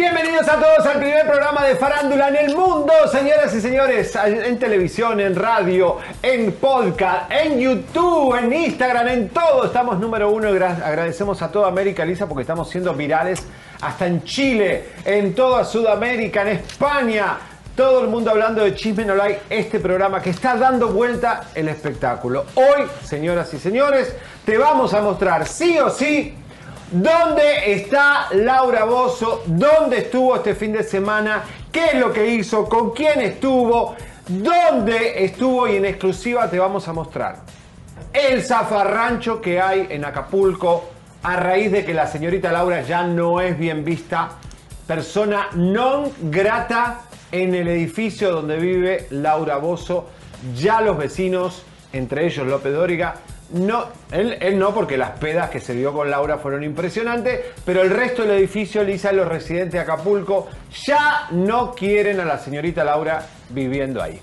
[0.00, 4.58] Bienvenidos a todos al primer programa de Farándula en el mundo, señoras y señores, en
[4.58, 9.66] televisión, en radio, en podcast, en YouTube, en Instagram, en todo.
[9.66, 13.46] Estamos número uno agradecemos a toda América, Lisa, porque estamos siendo virales
[13.82, 17.36] hasta en Chile, en toda Sudamérica, en España.
[17.76, 21.68] Todo el mundo hablando de Chisme No Like, este programa que está dando vuelta el
[21.68, 22.46] espectáculo.
[22.54, 26.38] Hoy, señoras y señores, te vamos a mostrar sí o sí
[26.90, 29.42] ¿Dónde está Laura Bozo?
[29.46, 31.44] ¿Dónde estuvo este fin de semana?
[31.70, 32.68] ¿Qué es lo que hizo?
[32.68, 33.94] ¿Con quién estuvo?
[34.26, 35.68] ¿Dónde estuvo?
[35.68, 37.36] Y en exclusiva te vamos a mostrar
[38.12, 40.90] el zafarrancho que hay en Acapulco
[41.22, 44.30] a raíz de que la señorita Laura ya no es bien vista,
[44.86, 50.08] persona non grata en el edificio donde vive Laura Bozo.
[50.56, 51.62] Ya los vecinos,
[51.92, 53.16] entre ellos López Dóriga,
[53.52, 57.90] no, él, no, porque las pedas que se dio con Laura fueron impresionantes, pero el
[57.90, 60.48] resto del edificio, Lisa, los residentes de Acapulco,
[60.84, 64.20] ya no quieren a la señorita Laura viviendo ahí.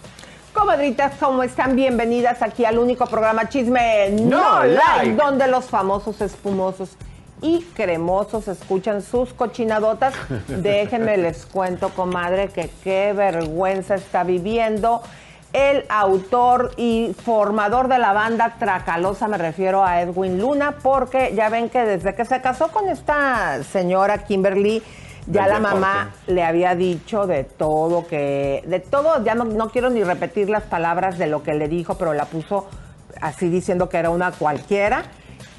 [0.53, 1.75] Comadritas, ¿cómo están?
[1.75, 6.97] Bienvenidas aquí al único programa Chisme No, like, donde los famosos espumosos
[7.41, 10.13] y cremosos escuchan sus cochinadotas.
[10.47, 15.01] Déjenme les cuento, comadre, que qué vergüenza está viviendo
[15.53, 21.50] el autor y formador de la banda Tracalosa, me refiero a Edwin Luna, porque ya
[21.50, 24.84] ven que desde que se casó con esta señora Kimberly,
[25.30, 29.90] ya la mamá le había dicho de todo que, de todo, ya no, no, quiero
[29.90, 32.68] ni repetir las palabras de lo que le dijo, pero la puso
[33.22, 35.03] así diciendo que era una cualquiera.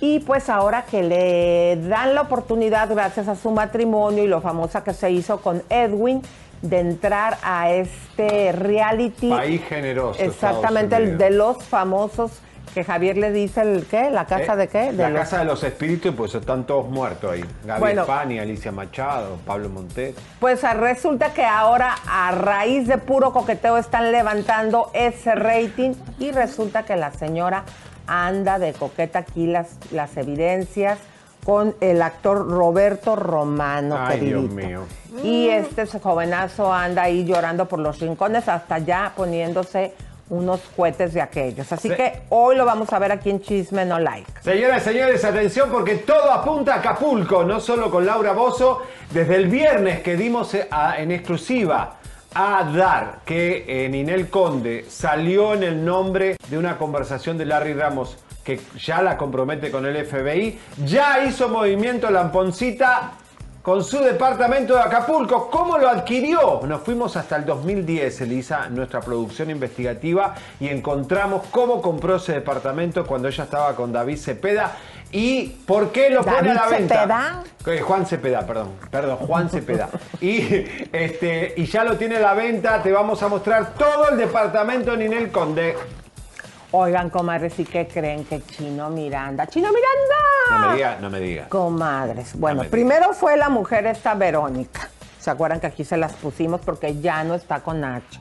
[0.00, 4.84] Y pues ahora que le dan la oportunidad, gracias a su matrimonio y lo famosa
[4.84, 6.22] que se hizo con Edwin,
[6.62, 9.30] de entrar a este reality.
[9.30, 10.20] País generoso.
[10.20, 12.32] Exactamente, el de los famosos
[12.74, 14.92] que Javier le dice el qué, la casa eh, de qué?
[14.92, 17.44] la casa de los espíritus, pues están todos muertos ahí.
[17.64, 20.14] Gaby bueno, Alicia Machado, Pablo Montes.
[20.38, 26.30] Pues ah, resulta que ahora a raíz de puro coqueteo están levantando ese rating y
[26.30, 27.64] resulta que la señora
[28.06, 30.98] anda de coqueta aquí las, las evidencias
[31.44, 33.97] con el actor Roberto Romano.
[33.99, 34.82] Ay, Dios mío.
[35.22, 39.94] Y este jovenazo anda ahí llorando por los rincones, hasta ya poniéndose
[40.31, 41.72] unos cohetes de aquellos.
[41.72, 44.31] Así que hoy lo vamos a ver aquí en Chisme No Like.
[44.43, 48.82] Señoras y señores, atención porque todo apunta a Acapulco, no solo con Laura Bozo.
[49.10, 51.94] Desde el viernes que dimos en exclusiva
[52.34, 58.19] a dar que Ninel Conde salió en el nombre de una conversación de Larry Ramos
[58.48, 63.12] que ya la compromete con el FBI, ya hizo movimiento Lamponcita
[63.60, 65.50] con su departamento de Acapulco.
[65.50, 66.62] ¿Cómo lo adquirió?
[66.66, 73.06] Nos fuimos hasta el 2010, Elisa, nuestra producción investigativa, y encontramos cómo compró ese departamento
[73.06, 74.72] cuando ella estaba con David Cepeda
[75.12, 76.94] y por qué lo pone a la venta.
[77.03, 77.42] Cepeda?
[77.66, 79.91] Eh, Juan Cepeda, perdón, perdón, Juan Cepeda.
[80.22, 80.41] y,
[80.91, 84.95] este, y ya lo tiene a la venta, te vamos a mostrar todo el departamento
[84.95, 85.77] en Ninel Conde.
[86.70, 89.47] Oigan, comadres, ¿y qué creen que Chino Miranda?
[89.47, 90.18] ¡Chino Miranda!
[90.50, 91.48] No me diga, no me diga.
[91.48, 92.38] Comadres.
[92.38, 94.91] Bueno, primero fue la mujer esta Verónica.
[95.18, 98.20] ¿Se acuerdan que aquí se las pusimos porque ya no está con Nacho?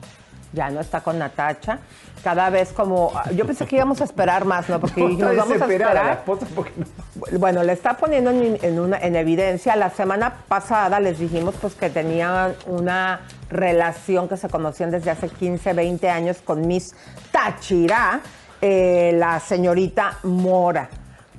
[0.54, 1.78] Ya no está con Natacha.
[2.24, 3.12] Cada vez como.
[3.34, 4.80] Yo pensé que íbamos a esperar más, ¿no?
[4.80, 6.24] Porque nos vamos a esperar.
[7.38, 9.76] Bueno, le está poniendo en, una, en evidencia.
[9.76, 13.20] La semana pasada les dijimos pues que tenían una
[13.50, 16.94] relación que se conocían desde hace 15, 20 años con Miss
[17.30, 18.22] Tachira
[18.60, 20.88] eh, la señorita Mora.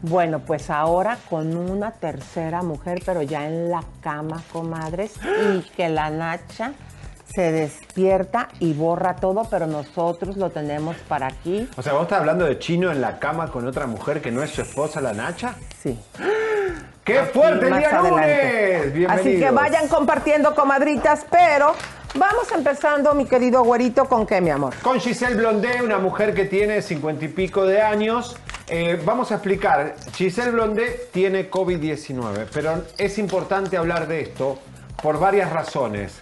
[0.01, 5.13] Bueno, pues ahora con una tercera mujer, pero ya en la cama, comadres,
[5.53, 6.71] y que la Nacha
[7.33, 11.67] se despierta y borra todo, pero nosotros lo tenemos para aquí.
[11.77, 14.41] O sea, ¿vos estás hablando de Chino en la cama con otra mujer que no
[14.41, 15.55] es su esposa, la Nacha?
[15.81, 15.99] Sí.
[17.03, 18.93] ¡Qué fuerte el día lunes!
[18.93, 19.11] Bienvenidos.
[19.11, 21.73] Así que vayan compartiendo, comadritas, pero
[22.15, 24.73] vamos empezando, mi querido güerito, ¿con qué, mi amor?
[24.81, 28.35] Con Giselle Blondé, una mujer que tiene cincuenta y pico de años.
[28.67, 29.95] Eh, vamos a explicar.
[30.15, 34.59] Giselle Blondé tiene COVID-19, pero es importante hablar de esto
[35.01, 36.21] por varias razones.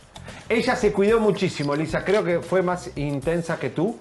[0.49, 2.05] Ella se cuidó muchísimo, Lisa.
[2.05, 3.97] Creo que fue más intensa que tú.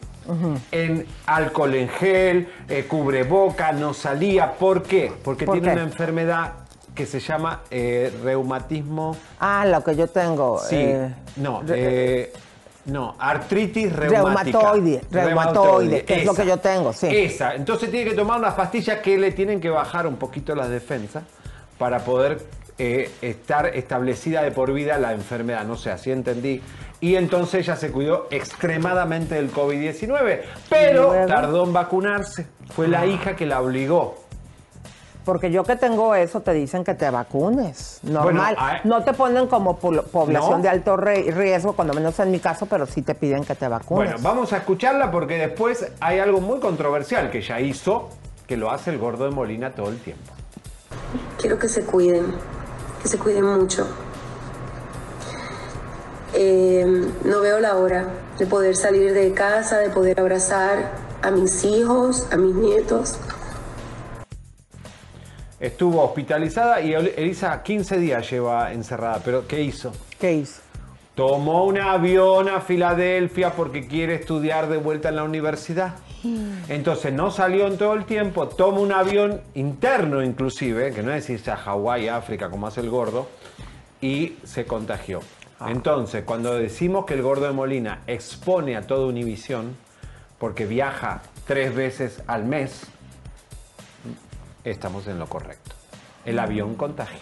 [0.72, 4.54] En alcohol en gel, eh, cubreboca, no salía.
[4.54, 5.12] ¿Por qué?
[5.22, 5.74] Porque ¿Por tiene qué?
[5.74, 6.52] una enfermedad
[6.96, 9.16] que se llama eh, reumatismo.
[9.38, 10.58] Ah, lo que yo tengo.
[10.58, 12.32] Sí, eh, no, eh,
[12.87, 14.58] no, artritis reumática.
[14.58, 17.06] Reumatoide, reumatoide, que es lo que yo tengo, sí.
[17.08, 20.70] Esa, entonces tiene que tomar unas pastillas que le tienen que bajar un poquito las
[20.70, 21.22] defensas
[21.78, 22.43] para poder
[22.78, 26.60] estar establecida de por vida la enfermedad, no sé, así entendí.
[27.00, 30.40] Y entonces ella se cuidó extremadamente del COVID-19,
[30.70, 32.46] pero tardó en vacunarse.
[32.75, 34.25] Fue la hija que la obligó.
[35.26, 37.99] Porque yo que tengo eso, te dicen que te vacunes.
[38.05, 38.32] Normal.
[38.32, 40.62] Bueno, ah, no te ponen como po- población ¿No?
[40.62, 44.12] de alto riesgo, cuando menos en mi caso, pero sí te piden que te vacunes.
[44.12, 48.08] Bueno, vamos a escucharla porque después hay algo muy controversial que ella hizo,
[48.46, 50.32] que lo hace el gordo de Molina todo el tiempo.
[51.40, 52.26] Quiero que se cuiden,
[53.02, 53.84] que se cuiden mucho.
[56.34, 56.84] Eh,
[57.25, 58.05] no veo la hora
[58.38, 60.93] de poder salir de casa, de poder abrazar
[61.23, 63.19] a mis hijos, a mis nietos.
[65.60, 69.92] Estuvo hospitalizada y El- Elisa 15 días lleva encerrada, pero ¿qué hizo?
[70.20, 70.60] ¿Qué hizo?
[71.14, 75.94] Tomó un avión a Filadelfia porque quiere estudiar de vuelta en la universidad.
[76.68, 81.30] Entonces no salió en todo el tiempo, toma un avión interno inclusive, que no es
[81.30, 83.28] irse a Hawái, África, como hace el gordo,
[84.00, 85.20] y se contagió.
[85.66, 89.76] Entonces, cuando decimos que el gordo de Molina expone a toda Univisión,
[90.38, 92.86] porque viaja tres veces al mes,
[94.70, 95.72] estamos en lo correcto.
[96.24, 97.20] El avión contagia.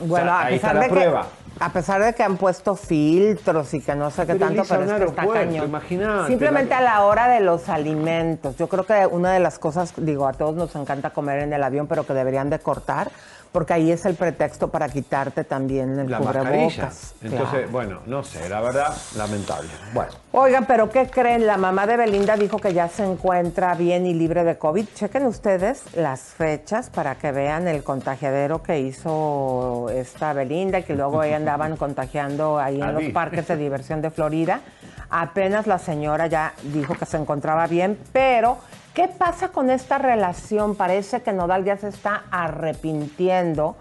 [0.00, 1.14] Bueno, sea, a, ahí está pesar la de que,
[1.60, 4.82] a pesar de que han puesto filtros y que no sé qué Pero, tanto, pero
[4.84, 5.64] es que está cañón.
[5.68, 8.56] imagínate, Simplemente la- a la hora de los alimentos.
[8.56, 11.62] Yo creo que una de las cosas, digo, a todos nos encanta comer en el
[11.62, 13.12] avión, pero que deberían de cortar,
[13.54, 17.14] porque ahí es el pretexto para quitarte también el la cubrebocas.
[17.22, 17.68] Entonces, Claro.
[17.70, 19.68] bueno, no sé, la verdad, lamentable.
[19.92, 21.46] Bueno, Oigan, pero ¿qué creen?
[21.46, 24.86] La mamá de Belinda dijo que ya se encuentra bien y libre de COVID.
[24.96, 30.96] Chequen ustedes las fechas para que vean el contagiadero que hizo esta Belinda y que
[30.96, 34.62] luego ahí andaban contagiando ahí en los parques de diversión de Florida.
[35.10, 38.58] Apenas la señora ya dijo que se encontraba bien, pero
[38.94, 40.76] ¿qué pasa con esta relación?
[40.76, 43.76] Parece que Nodal ya se está arrepintiendo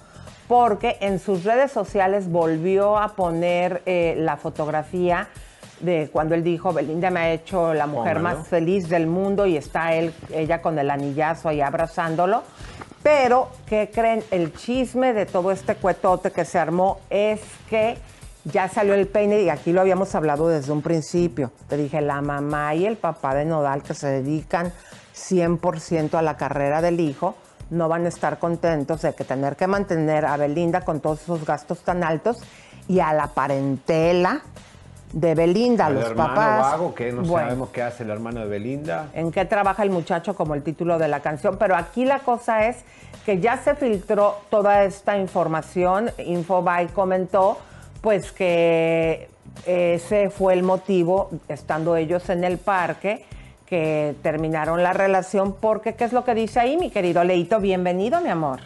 [0.48, 5.30] porque en sus redes sociales volvió a poner eh, la fotografía
[5.80, 8.38] de cuando él dijo, Belinda me ha hecho la mujer Póngalo.
[8.40, 12.44] más feliz del mundo y está él, ella con el anillazo ahí abrazándolo.
[13.02, 14.24] Pero, ¿qué creen?
[14.32, 17.98] El chisme de todo este cuetote que se armó es que
[18.46, 21.52] ya salió el peine y aquí lo habíamos hablado desde un principio.
[21.68, 24.72] Te dije, la mamá y el papá de Nodal que se dedican
[25.16, 27.36] 100% a la carrera del hijo,
[27.70, 31.46] no van a estar contentos de que tener que mantener a Belinda con todos esos
[31.46, 32.42] gastos tan altos
[32.88, 34.42] y a la parentela
[35.12, 36.72] de Belinda, a los papás.
[36.72, 39.10] vago, que no Bueno, sabemos qué hace el hermano de Belinda.
[39.14, 42.68] en qué trabaja el muchacho como el título de la canción, pero aquí la cosa
[42.68, 42.78] es
[43.26, 47.60] que ya se filtró toda esta información, Infobae comentó
[48.02, 49.30] pues que
[49.66, 53.24] ese fue el motivo, estando ellos en el parque,
[53.74, 57.60] que terminaron la relación, porque ¿qué es lo que dice ahí, mi querido Leito?
[57.60, 58.60] Bienvenido, mi amor.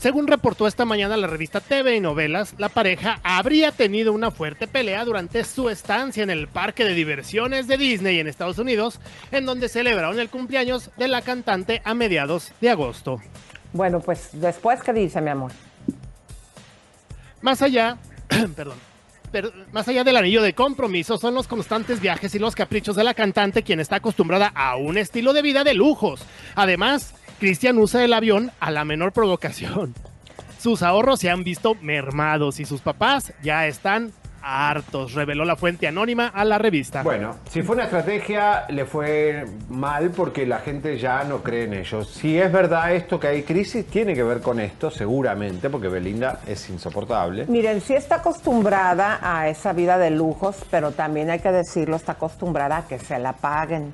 [0.00, 4.66] Según reportó esta mañana la revista TV y Novelas, la pareja habría tenido una fuerte
[4.66, 8.98] pelea durante su estancia en el parque de diversiones de Disney en Estados Unidos,
[9.30, 13.20] en donde celebraron el cumpleaños de la cantante a mediados de agosto.
[13.72, 15.52] Bueno, pues después, ¿qué dice, mi amor?
[17.42, 17.96] Más allá,
[18.56, 18.76] perdón,
[19.72, 23.14] más allá del anillo de compromiso son los constantes viajes y los caprichos de la
[23.14, 26.24] cantante, quien está acostumbrada a un estilo de vida de lujos.
[26.54, 29.94] Además, Cristian usa el avión a la menor provocación.
[30.58, 34.12] Sus ahorros se han visto mermados y sus papás ya están
[34.44, 37.02] hartos, reveló la fuente anónima a la revista.
[37.02, 41.74] Bueno, si fue una estrategia, le fue mal porque la gente ya no cree en
[41.74, 42.08] ellos.
[42.10, 46.40] Si es verdad esto que hay crisis, tiene que ver con esto, seguramente, porque Belinda
[46.46, 47.46] es insoportable.
[47.46, 52.12] Miren, sí está acostumbrada a esa vida de lujos, pero también hay que decirlo, está
[52.12, 53.92] acostumbrada a que se la paguen.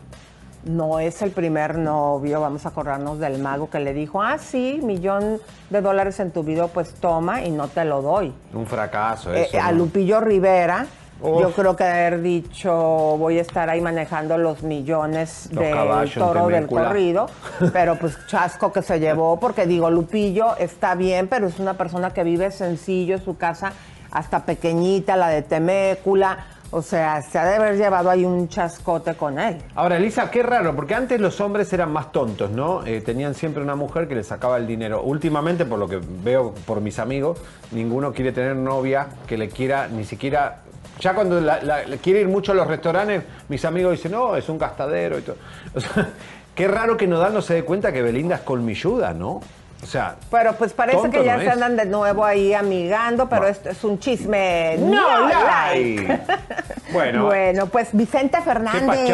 [0.65, 4.81] No es el primer novio, vamos a acordarnos del mago que le dijo, ah, sí,
[4.83, 5.41] millón
[5.71, 8.33] de dólares en tu video, pues toma y no te lo doy.
[8.53, 9.59] Un fracaso Eh, eso.
[9.61, 9.79] a ¿no?
[9.79, 10.87] Lupillo Rivera,
[11.23, 11.41] Uf.
[11.41, 12.73] yo creo que haber dicho,
[13.19, 17.27] voy a estar ahí manejando los millones Los del toro del corrido,
[17.73, 22.11] pero pues chasco que se llevó, porque digo, Lupillo está bien, pero es una persona
[22.13, 23.73] que vive sencillo, su casa
[24.11, 26.39] hasta pequeñita, la de Temécula,
[26.73, 29.59] o sea, se ha de haber llevado ahí un chascote con él.
[29.75, 32.87] Ahora, Elisa, qué raro, porque antes los hombres eran más tontos, ¿no?
[32.87, 35.03] Eh, tenían siempre una mujer que les sacaba el dinero.
[35.03, 37.39] Últimamente, por lo que veo por mis amigos,
[37.73, 40.61] ninguno quiere tener novia que le quiera ni siquiera.
[41.01, 41.61] Ya cuando la-
[42.03, 45.37] quiere ir mucho a los restaurantes, mis amigos dicen, no, es un gastadero y todo.
[46.55, 49.41] Qué raro que Nodal no se dé cuenta que Belinda es colmilluda, ¿no?
[49.83, 51.53] O sea, Pero pues parece que ya no se es.
[51.53, 53.49] andan de nuevo ahí amigando, pero No.
[53.49, 54.77] esto es un chisme.
[54.79, 56.03] no like.
[56.07, 56.21] like.
[56.93, 59.09] Bueno, Bueno, pues Vicente Fernández.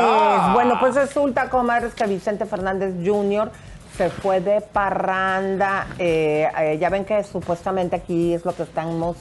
[0.54, 3.50] Bueno, pues resulta, comadres, que Vicente Fernández Jr.
[3.96, 5.86] se fue de parranda.
[5.98, 9.16] Eh, eh, ya ven que supuestamente aquí es lo que estamos,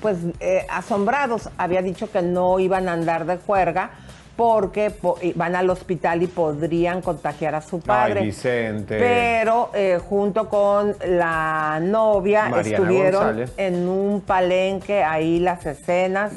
[0.00, 1.50] pues, eh, asombrados.
[1.58, 3.90] Había dicho que no iban a andar de juerga
[4.36, 8.22] porque po- van al hospital y podrían contagiar a su padre.
[8.22, 8.96] Vicente.
[8.98, 13.52] Pero eh, junto con la novia Mariana estuvieron González.
[13.56, 16.32] en un palenque ahí las escenas.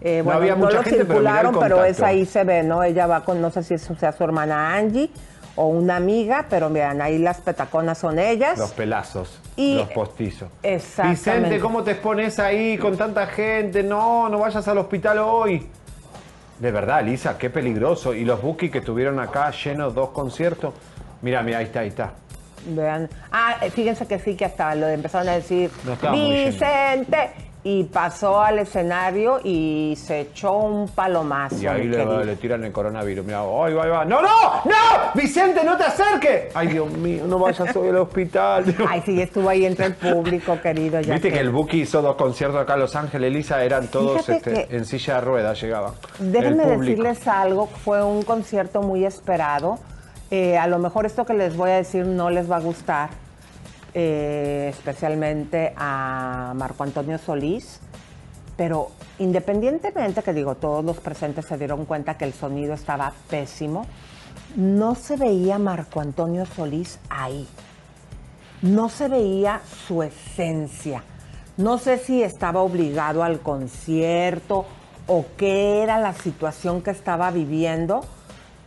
[0.00, 2.06] Eh, No bueno, había no mucha lo gente, pero circularon, pero, es contacto.
[2.06, 2.82] ahí se ve, ¿no?
[2.82, 5.10] Ella va con, no sé si sea su hermana Angie
[5.54, 8.58] o una amiga, pero vean, ahí las petaconas son ellas.
[8.58, 10.48] Los pelazos, Y- los postizos.
[10.62, 11.20] Exactamente.
[11.20, 13.82] Vicente, ¿cómo te expones ahí con tanta gente?
[13.82, 15.68] No, no vayas al hospital hoy.
[16.62, 18.14] De verdad, Lisa, qué peligroso.
[18.14, 20.72] Y los Buki que tuvieron acá llenos dos conciertos.
[21.20, 22.12] Mira, mira, ahí está, ahí está.
[22.66, 23.10] Vean.
[23.32, 26.12] Ah, fíjense que sí, que hasta lo empezaron a decir, No.
[26.12, 27.32] Vicente.
[27.64, 31.56] Y pasó al escenario y se echó un palomazo.
[31.62, 33.24] Y ahí le, tiran el coronavirus.
[33.24, 34.04] Mira, ahí va, va.
[34.04, 34.28] ¡No, no!
[34.64, 34.74] ¡No!
[35.14, 36.50] ¡Vicente, no te acerques!
[36.54, 38.64] Ay, Dios mío, no vayas hoy al hospital.
[38.88, 41.00] Ay, sí, estuvo ahí entre el público, querido.
[41.00, 41.34] Ya Viste sé.
[41.34, 44.84] que el Buki hizo dos conciertos acá en Los Ángeles, Lisa, eran todos este, en
[44.84, 45.92] silla de ruedas, llegaban.
[46.18, 49.78] Déjenme decirles algo, fue un concierto muy esperado.
[50.32, 53.10] Eh, a lo mejor esto que les voy a decir no les va a gustar,
[53.94, 57.80] eh, especialmente a Marco Antonio Solís,
[58.56, 63.86] pero independientemente que digo, todos los presentes se dieron cuenta que el sonido estaba pésimo,
[64.56, 67.46] no se veía Marco Antonio Solís ahí
[68.62, 71.02] no se veía su esencia.
[71.56, 74.64] No sé si estaba obligado al concierto
[75.06, 78.04] o qué era la situación que estaba viviendo,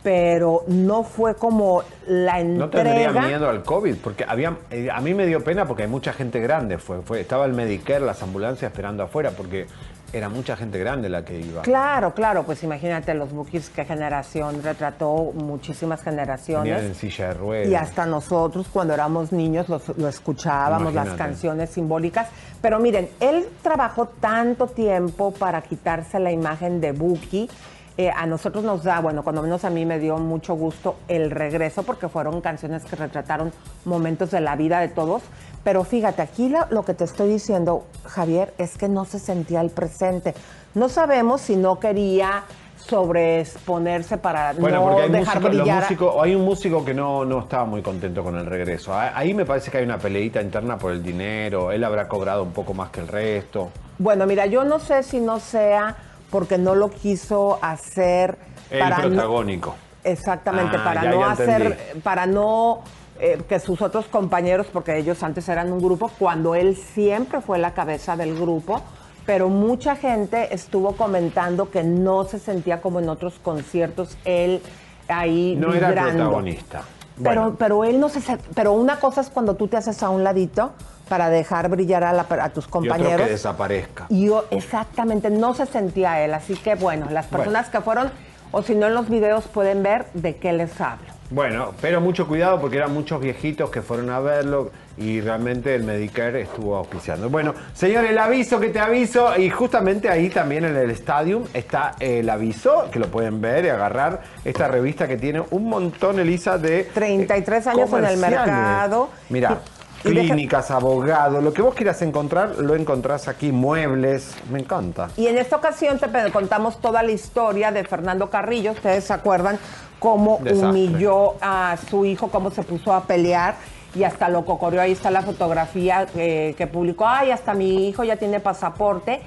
[0.06, 2.58] pero no fue como la entrega.
[2.64, 5.88] No tendría miedo al COVID, porque había, eh, a mí me dio pena porque hay
[5.88, 6.78] mucha gente grande.
[6.78, 9.66] Fue, fue, estaba el Medicare, las ambulancias esperando afuera, porque
[10.12, 11.62] era mucha gente grande la que iba.
[11.62, 16.96] Claro, claro, pues imagínate los bookies, qué generación, retrató muchísimas Venían en generaciones.
[16.98, 17.68] silla de ruedas.
[17.68, 22.28] Y hasta nosotros cuando éramos niños los- lo escuchábamos, las canciones simbólicas.
[22.62, 27.50] Pero miren, él trabajó tanto tiempo para quitarse la imagen de Buki.
[27.98, 31.30] Eh, a nosotros nos da, bueno, cuando menos a mí me dio mucho gusto el
[31.30, 33.52] regreso porque fueron canciones que retrataron
[33.86, 35.22] momentos de la vida de todos.
[35.64, 39.62] Pero fíjate, aquí lo, lo que te estoy diciendo, Javier, es que no se sentía
[39.62, 40.34] el presente.
[40.74, 42.44] No sabemos si no quería
[42.76, 45.86] sobreexponerse para Bueno, no porque hay, dejar brillar.
[46.22, 48.92] hay un músico que no, no estaba muy contento con el regreso.
[48.94, 51.72] Ah, Ahí me parece que hay una peleita interna por el dinero.
[51.72, 53.70] Él habrá cobrado un poco más que el resto.
[53.98, 55.96] Bueno, mira, yo no sé si no sea
[56.30, 58.36] porque no lo quiso hacer
[58.70, 59.74] El para no- protagónico.
[60.04, 62.00] exactamente, Ah, para ya, no ya hacer, entendí.
[62.02, 62.82] para no
[63.18, 67.58] eh, que sus otros compañeros, porque ellos antes eran un grupo, cuando él siempre fue
[67.58, 68.82] la cabeza del grupo,
[69.24, 74.60] pero mucha gente estuvo comentando que no se sentía como en otros conciertos él
[75.08, 76.82] ahí No era protagonista.
[77.22, 77.56] Pero, Bueno.
[77.58, 78.20] pero él no se
[78.54, 80.72] pero una cosa es cuando tú te haces a un ladito
[81.08, 83.22] para dejar brillar a, la- a tus Y otro compañeros.
[83.26, 84.06] que desaparezca.
[84.08, 88.10] Y yo exactamente no se sentía él, así que bueno, las personas que fueron,
[88.52, 91.06] o si no en los videos pueden ver de qué les hablo.
[91.30, 95.82] Bueno, pero mucho cuidado porque eran muchos viejitos que fueron a verlo y realmente el
[95.82, 97.28] Medicare estuvo auspiciando.
[97.28, 101.96] Bueno, señor, el aviso que te aviso y justamente ahí también en el Stadium está
[101.98, 106.58] el aviso que lo pueden ver y agarrar esta revista que tiene un montón, Elisa,
[106.58, 109.10] de 33 años en el mercado.
[109.28, 109.60] Mira,
[110.10, 115.10] clínicas, abogados, lo que vos quieras encontrar, lo encontrás aquí, muebles, me encanta.
[115.16, 118.72] Y en esta ocasión te contamos toda la historia de Fernando Carrillo.
[118.72, 119.58] Ustedes se acuerdan
[119.98, 120.68] cómo Desastre.
[120.68, 123.54] humilló a su hijo, cómo se puso a pelear
[123.94, 124.80] y hasta lo cocorrió.
[124.80, 127.06] Ahí está la fotografía eh, que publicó.
[127.06, 129.22] Ay, hasta mi hijo ya tiene pasaporte.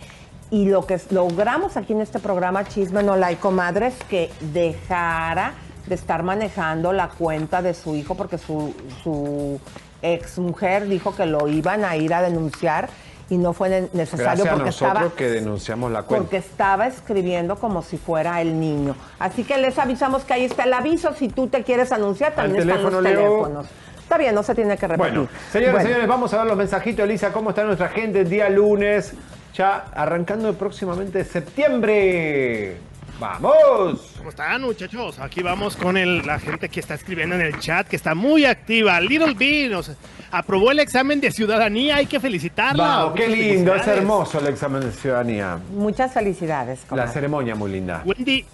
[0.52, 5.54] Y lo que logramos aquí en este programa Chisme No Like Comadres que dejara
[5.86, 9.60] de estar manejando la cuenta de su hijo porque su, su
[10.02, 12.90] ex mujer dijo que lo iban a ir a denunciar
[13.30, 16.24] y no fue ne- necesario Gracias a porque nosotros estaba que denunciamos la cuenta.
[16.24, 18.96] porque estaba escribiendo como si fuera el niño.
[19.20, 21.14] Así que les avisamos que ahí está el aviso.
[21.14, 23.04] Si tú te quieres anunciar, también están los Leo.
[23.04, 23.68] teléfonos.
[24.02, 25.14] Está bien, no se tiene que repetir.
[25.14, 27.06] Bueno, señores, Bueno, señores, vamos a ver los mensajitos.
[27.06, 29.14] Elisa, ¿cómo está nuestra gente el día lunes?
[29.54, 32.78] Ya arrancando próximamente septiembre.
[33.20, 34.14] ¡Vamos!
[34.18, 35.20] ¿Cómo están, muchachos?
[35.20, 38.46] Aquí vamos con el- la gente que está escribiendo en el chat, que está muy
[38.46, 39.00] activa.
[39.02, 39.92] Little B nos
[40.32, 42.84] aprobó el examen de ciudadanía, hay que felicitarla.
[42.84, 45.60] Vamos, qué lindo, es hermoso el examen de ciudadanía.
[45.74, 46.82] Muchas felicidades.
[46.84, 47.12] La comadre.
[47.12, 48.02] ceremonia muy linda.
[48.06, 48.46] Wendy,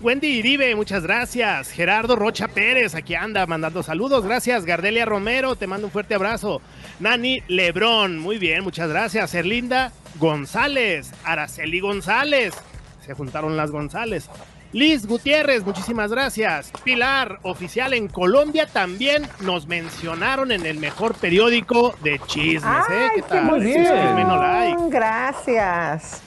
[0.00, 1.70] Wendy Iribe, muchas gracias.
[1.70, 4.24] Gerardo Rocha Pérez, aquí anda mandando saludos.
[4.24, 4.64] Gracias.
[4.64, 6.62] Gardelia Romero, te mando un fuerte abrazo.
[6.98, 9.34] Nani Lebrón, muy bien, muchas gracias.
[9.34, 12.54] Erlinda González, Araceli González,
[13.04, 14.28] se juntaron las González.
[14.72, 16.70] Liz Gutiérrez, muchísimas gracias.
[16.82, 22.64] Pilar, oficial en Colombia, también nos mencionaron en el mejor periódico de chismes.
[22.90, 22.92] ¿eh?
[23.02, 23.44] Ay, ¿Qué qué tal?
[23.44, 23.82] muy bien.
[23.84, 24.82] Chisme no like.
[24.88, 26.22] Gracias.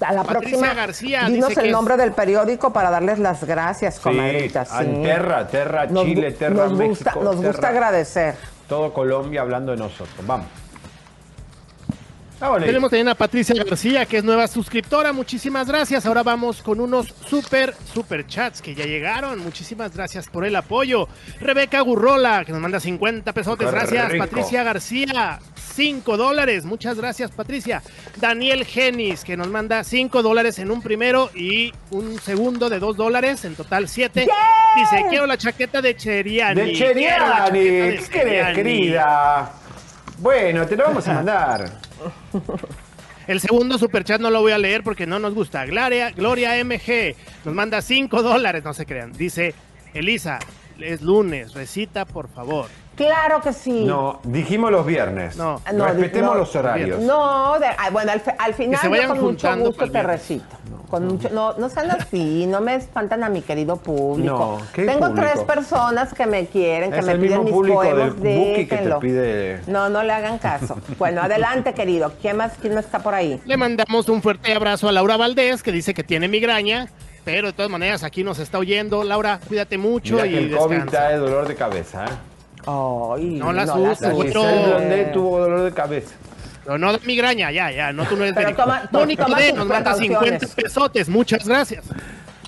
[0.00, 3.18] A la Patricia próxima, García dinos dice el que es- nombre del periódico para darles
[3.18, 4.66] las gracias, comadrita.
[4.66, 7.24] Sí, Terra, Terra, Nos Chile, Terra, nos gusta, México.
[7.24, 8.34] Nos gusta Terra- agradecer.
[8.68, 10.26] Todo Colombia hablando de nosotros.
[10.26, 10.46] Vamos.
[12.44, 12.66] Vámonos.
[12.66, 15.14] Tenemos también a Patricia García, que es nueva suscriptora.
[15.14, 16.04] Muchísimas gracias.
[16.04, 19.38] Ahora vamos con unos super, super chats que ya llegaron.
[19.38, 21.08] Muchísimas gracias por el apoyo.
[21.40, 23.70] Rebeca Gurrola, que nos manda 50 pesotes.
[23.70, 24.12] Gracias.
[24.12, 24.26] rico.
[24.26, 25.38] Patricia García,
[25.74, 26.66] 5 dólares.
[26.66, 27.82] Muchas gracias, Patricia.
[28.20, 32.94] Daniel Genis, que nos manda 5 dólares en un primero y un segundo de 2
[32.94, 33.42] dólares.
[33.46, 34.20] En total 7.
[34.76, 36.60] Dice, quiero la chaqueta de Cheriani.
[36.60, 37.58] De Cheriani.
[37.58, 38.54] ¿Qué querés, Cheriani".
[38.54, 39.50] querida?
[40.18, 41.83] Bueno, te lo vamos a mandar.
[43.26, 45.64] El segundo superchat no lo voy a leer porque no nos gusta.
[45.64, 49.12] Gloria, Gloria MG nos manda 5 dólares, no se crean.
[49.12, 49.54] Dice,
[49.94, 50.38] Elisa,
[50.78, 52.68] es lunes, recita por favor.
[52.96, 53.84] Claro que sí.
[53.84, 55.36] No, dijimos los viernes.
[55.36, 55.60] No.
[55.72, 57.00] No, Respetemos no, los horarios.
[57.00, 60.44] No, de- ah, bueno, al, al final se yo con mucho gusto te recito.
[60.90, 64.58] Con mucho, no, no sean así, no me espantan a mi querido público.
[64.60, 65.28] No, ¿qué Tengo público?
[65.32, 68.66] tres personas que me quieren, que Es me el piden mismo mis público poemas, que
[68.70, 70.76] te pide- No, no le hagan caso.
[70.98, 72.12] Bueno, adelante, querido.
[72.20, 73.40] ¿Quién más, quién más está por ahí?
[73.44, 76.86] Le mandamos un fuerte abrazo a Laura Valdés, que dice que tiene migraña,
[77.24, 79.02] pero de todas maneras aquí nos está oyendo.
[79.02, 80.90] Laura, cuídate mucho Mira y que el COVID descansa.
[80.98, 82.08] trae dolor de cabeza, ¿eh?
[82.66, 84.66] Ay, No la la asustes, La.
[84.66, 86.14] Blondet tuvo dolor de cabeza.
[86.64, 88.62] Pero no de migraña, ya, ya, no tú no eres Pero médico.
[88.62, 90.54] toma- to- Mónica toma D nos manda 50 precauciones.
[90.54, 91.84] pesotes, muchas gracias.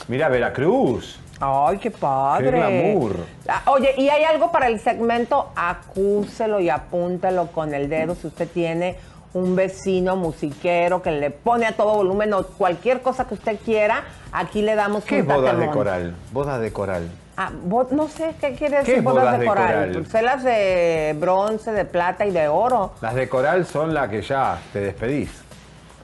[0.09, 1.19] Mira, Veracruz.
[1.39, 2.51] Ay, qué padre.
[2.51, 3.17] Qué glamour.
[3.47, 5.51] Ah, Oye, ¿y hay algo para el segmento?
[5.55, 8.97] Acúselo y apúntelo con el dedo si usted tiene
[9.35, 14.05] un vecino musiquero que le pone a todo volumen o cualquier cosa que usted quiera,
[14.33, 16.15] aquí le damos ¿Qué un es bodas de coral?
[16.33, 17.11] Bodas de coral.
[17.37, 17.51] Ah,
[17.91, 19.89] no sé qué quiere ¿Qué decir es bodas, bodas de, de coral.
[19.89, 20.07] coral?
[20.07, 22.95] Sé las de bronce, de plata y de oro.
[23.03, 25.31] Las de coral son las que ya te despedís.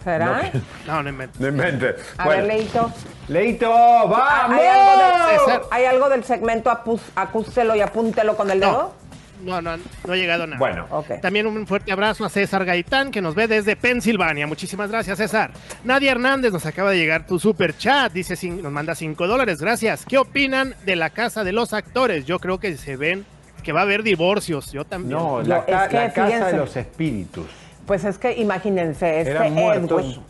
[0.05, 0.51] ¿Será?
[0.87, 1.41] No, no inventes.
[1.41, 1.95] No inventes.
[2.19, 2.93] A Bueno, ver, Leito.
[3.29, 4.59] Leito, Ah, ¡vamos!
[4.59, 5.61] ¿Hay algo, del.
[5.71, 6.71] ¿Hay algo del segmento
[7.15, 8.73] acúselo y apúntelo con el dedo?
[8.73, 9.02] No,
[9.43, 10.59] no, no, no ha llegado nada.
[10.59, 10.87] Bueno.
[10.91, 11.21] Ok.
[11.21, 14.47] También un fuerte abrazo a César Gaitán, que nos ve desde Pensilvania.
[14.47, 15.51] Muchísimas gracias, César.
[15.85, 18.13] Nadia Hernández nos acaba de llegar tu super chat.
[18.13, 19.61] Dice, nos manda 5 dólares.
[19.61, 20.05] Gracias.
[20.07, 22.25] ¿Qué opinan de la casa de los actores?
[22.25, 23.25] Yo creo que se ven
[23.63, 24.73] que va a haber divorcios.
[24.73, 25.19] Yo también.
[25.19, 26.51] No, la, ca- es que la casa fíjense.
[26.53, 27.47] de los espíritus.
[27.87, 29.59] Pues es que imagínense, este Eran.
[29.59, 30.21] Edwin,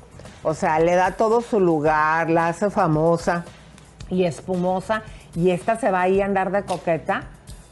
[0.43, 3.45] o sea, le da todo su lugar, la hace famosa
[4.11, 5.03] y espumosa,
[5.35, 7.25] y esta se va ahí a andar de coqueta.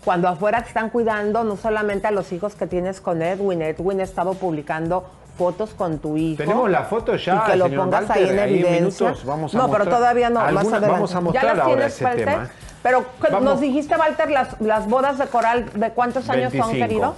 [0.05, 4.01] Cuando afuera te están cuidando no solamente a los hijos que tienes con Edwin, Edwin
[4.01, 5.05] ha estado publicando
[5.37, 6.39] fotos con tu hijo.
[6.39, 9.07] Tenemos la foto ya, Y que lo señor pongas Walter, ahí en evidencia.
[9.07, 10.93] minutos vamos a no, pero todavía no, más alguna- adelante.
[10.93, 12.25] vamos a mostrar ¿Ya las ahora tienes, ese Walter?
[12.25, 12.51] tema.
[12.83, 13.45] Pero ¿qué- Vamos.
[13.45, 16.87] nos dijiste, Walter, las, las bodas de coral, ¿de cuántos años son, 25.
[16.87, 17.15] querido?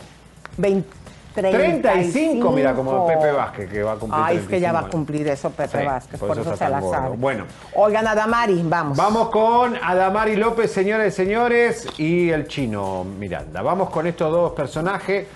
[0.57, 0.89] 20.
[1.35, 4.83] 35, mira, como Pepe Vázquez, que va a cumplir Ay, es que ya va a
[4.83, 6.95] 35 cumplir eso Pepe Sí, Vázquez, por por, eso se la gordo.
[6.95, 7.17] sabe.
[7.17, 7.45] Bueno.
[7.75, 8.97] Oigan, Adamari, vamos.
[8.97, 13.63] Vamos con Adamari López, señoras y señores, y el chino Miranda.
[13.63, 15.27] Vamos con estos dos personajes.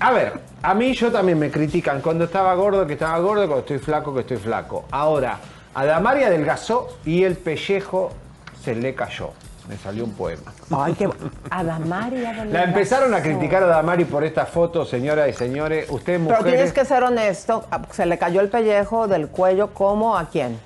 [0.00, 3.60] A ver, a mí yo también me critican cuando estaba gordo, que estaba gordo, cuando
[3.60, 4.84] estoy flaco, que estoy flaco.
[4.90, 5.38] Ahora,
[5.74, 8.10] Adamari adelgazó y el pellejo
[8.62, 9.30] se le cayó.
[9.68, 10.52] Me salió un poema.
[10.76, 11.08] Ay, qué...
[11.50, 12.50] Adamari, Adamari.
[12.52, 15.88] La empezaron a criticar a Adamari por esta foto, señoras y señores.
[15.88, 20.16] Ustedes Pero mujeres, tienes que ser honesto, se le cayó el pellejo del cuello, ¿cómo?
[20.18, 20.58] ¿A quién?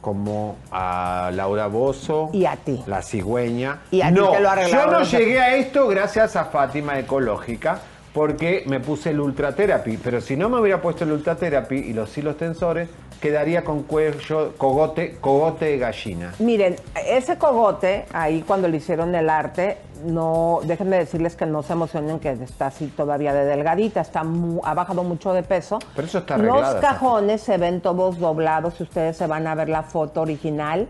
[0.00, 2.30] como a Laura Bozo.
[2.32, 2.82] Y a ti.
[2.86, 3.80] La cigüeña.
[3.90, 6.44] Y a ti no, te lo yo arreglaron no los- llegué a esto gracias a
[6.46, 7.80] Fátima Ecológica,
[8.18, 9.96] porque me puse el Ultra Therapy.
[10.02, 12.88] Pero si no me hubiera puesto el Ultra Therapy y los hilos tensores,
[13.20, 16.34] quedaría con cuello, cogote, cogote de gallina.
[16.40, 16.74] Miren,
[17.06, 22.18] ese cogote, ahí cuando le hicieron el arte, no, déjenme decirles que no se emocionen
[22.18, 25.78] que está así todavía de delgadita, está mu- ha bajado mucho de peso.
[25.94, 29.46] Pero eso está Los arreglado, esa cajones se ven todos doblados, si ustedes se van
[29.46, 30.88] a ver la foto original,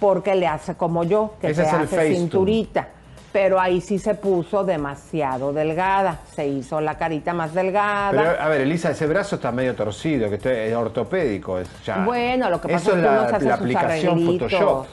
[0.00, 2.88] porque le hace como yo, que se hace cinturita.
[3.32, 8.10] Pero ahí sí se puso demasiado delgada, se hizo la carita más delgada.
[8.10, 11.58] Pero a ver, Elisa, ese brazo está medio torcido, que esto es ortopédico.
[11.60, 11.98] Es ya.
[12.04, 14.52] Bueno, lo que pasa Eso es que uno la, se hace la sus aplicación arreglitos.
[14.52, 14.86] Photoshop.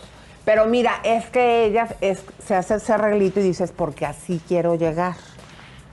[0.45, 4.75] Pero mira, es que ella es- se hace ese arreglito y dices, porque así quiero
[4.75, 5.15] llegar.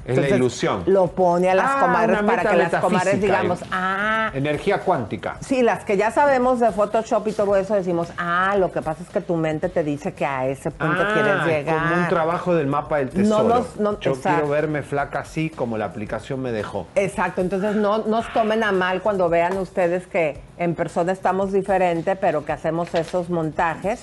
[0.05, 0.83] Es la ilusión.
[0.87, 3.67] Lo pone a las Ah, comadres para que las comadres digamos, eh.
[3.73, 5.37] ah, Energía cuántica.
[5.41, 9.03] sí, las que ya sabemos de Photoshop y todo eso decimos, ah, lo que pasa
[9.03, 11.79] es que tu mente te dice que a ese punto Ah, quieres es llegar.
[11.89, 13.49] como un trabajo del mapa del No tesoro.
[13.49, 14.39] nos- no- Yo exacto.
[14.41, 16.87] quiero verme flaca así como la aplicación me dejó.
[16.97, 22.15] Exacto, entonces no nos tomen a mal cuando vean ustedes que en persona estamos diferente,
[22.17, 24.03] pero que hacemos esos montajes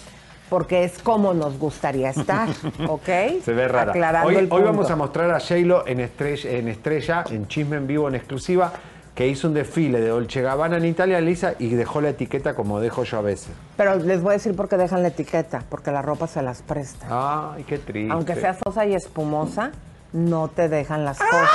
[0.51, 2.49] porque es como nos gustaría estar,
[2.89, 3.41] ¿ok?
[3.41, 3.93] Se ve rara.
[3.93, 4.65] Aclarando Hoy, el hoy punto.
[4.65, 8.73] vamos a mostrar a J-Lo en estrella, en estrella, en Chisme en Vivo, en exclusiva,
[9.15, 12.81] que hizo un desfile de Dolce Gabbana en Italia, Lisa, y dejó la etiqueta como
[12.81, 13.53] dejo yo a veces.
[13.77, 16.61] Pero les voy a decir por qué dejan la etiqueta, porque la ropa se las
[16.63, 17.07] presta.
[17.09, 18.11] Ay, qué triste.
[18.11, 19.71] Aunque sea sosa y espumosa,
[20.11, 21.49] no te dejan las cosas.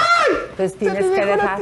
[0.53, 1.61] Entonces tienes que la dejar.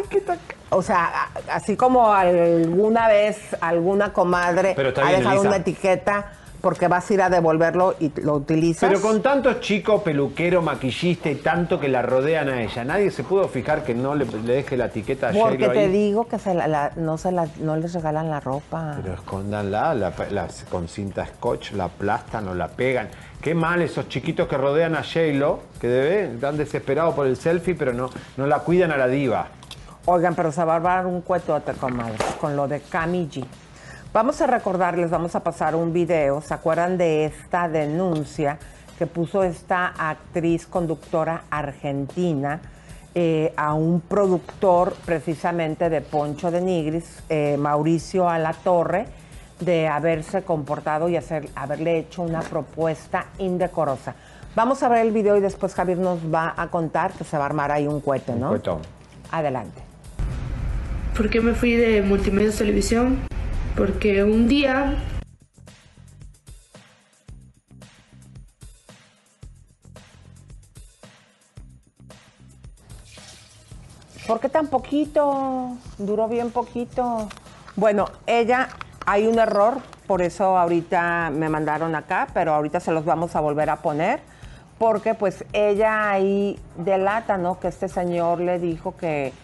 [0.71, 6.31] O sea, así como alguna vez alguna comadre Pero ha dejado una etiqueta
[6.65, 8.89] porque vas a ir a devolverlo y lo utilizas.
[8.89, 13.23] Pero con tantos chicos, peluquero, maquillista y tanto que la rodean a ella, nadie se
[13.23, 15.93] pudo fijar que no le, le deje la etiqueta a Porque te ahí.
[15.93, 18.97] digo que se la- la- no, se la- no les regalan la ropa.
[19.03, 23.11] Pero escóndanla, la, la- con cinta scotch, la aplastan o la pegan.
[23.43, 27.75] Qué mal esos chiquitos que rodean a J-Lo, que debe, están desesperados por el selfie,
[27.75, 29.49] pero no, no la cuidan a la diva.
[30.07, 31.73] Oigan, pero se va a armar un cuetote,
[32.41, 33.45] con lo de Cami G.
[34.15, 36.41] Vamos a recordarles, vamos a pasar un video.
[36.41, 38.59] ¿Se acuerdan de esta denuncia
[38.97, 42.61] que puso esta actriz conductora argentina
[43.13, 49.07] eh, a un productor precisamente de Poncho de Nigris, eh, Mauricio Alatorre,
[49.59, 54.15] de haberse comportado y hacer, haberle hecho una propuesta indecorosa?
[54.55, 57.43] Vamos a ver el video y después Javier nos va a contar que se va
[57.43, 58.51] a armar ahí un cohete, ¿no?
[58.51, 58.79] Cuetón.
[59.33, 59.83] Adelante.
[61.17, 63.34] ¿Por qué me fui de multimedia televisión?
[63.77, 64.95] Porque un día
[74.29, 75.77] ¿Por qué tan poquito?
[75.99, 77.29] Duró bien poquito.
[77.77, 78.69] Bueno, ella,
[79.05, 83.41] hay un error, por eso ahorita me mandaron acá, pero ahorita se los vamos a
[83.41, 84.21] volver a poner,
[84.79, 87.61] porque pues ella ahí delata, ¿no?
[87.61, 89.35] Que este señor le dijo que,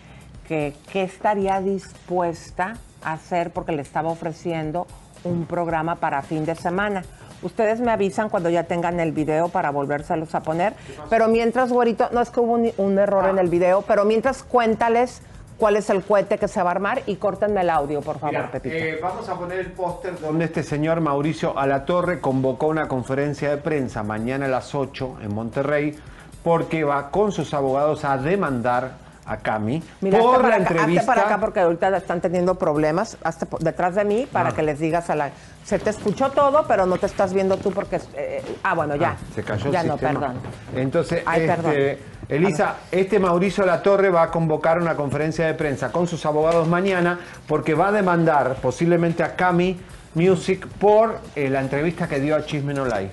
[0.49, 4.87] que, que estaría dispuesta hacer porque le estaba ofreciendo
[5.25, 7.03] un programa para fin de semana.
[7.43, 10.75] Ustedes me avisan cuando ya tengan el video para volvérselos a poner.
[11.09, 14.43] Pero mientras, güerito, no es que hubo un, un error en el video, pero mientras
[14.43, 15.23] cuéntales
[15.57, 18.35] cuál es el cohete que se va a armar y córtenme el audio, por favor,
[18.35, 18.75] Mira, Pepito.
[18.75, 23.59] eh, vamos a poner el póster donde este señor Mauricio Alatorre convocó una conferencia de
[23.59, 25.99] prensa mañana a las 8 en Monterrey
[26.43, 28.93] porque va con sus abogados a demandar
[29.31, 31.07] a Cami Mira, por hazte la para, acá, hazte entrevista.
[31.07, 33.16] para acá porque ahorita están teniendo problemas.
[33.49, 34.53] Po- detrás de mí para Ah.
[34.55, 35.31] que les digas a la...
[35.64, 38.01] Se te escuchó todo, pero no te estás viendo tú porque...
[38.14, 39.11] eh, ah, bueno, ya.
[39.11, 40.21] Ah, se cayó Ya el no, sistema.
[40.21, 40.37] perdón.
[40.75, 41.73] Entonces, Ay, perdón.
[41.73, 46.66] este, Elisa, este Mauricio Latorre va a convocar una conferencia de prensa con sus abogados
[46.66, 49.79] mañana porque va a demandar posiblemente a Cami
[50.14, 53.11] Music por eh, la entrevista que dio a Chisme No Lie.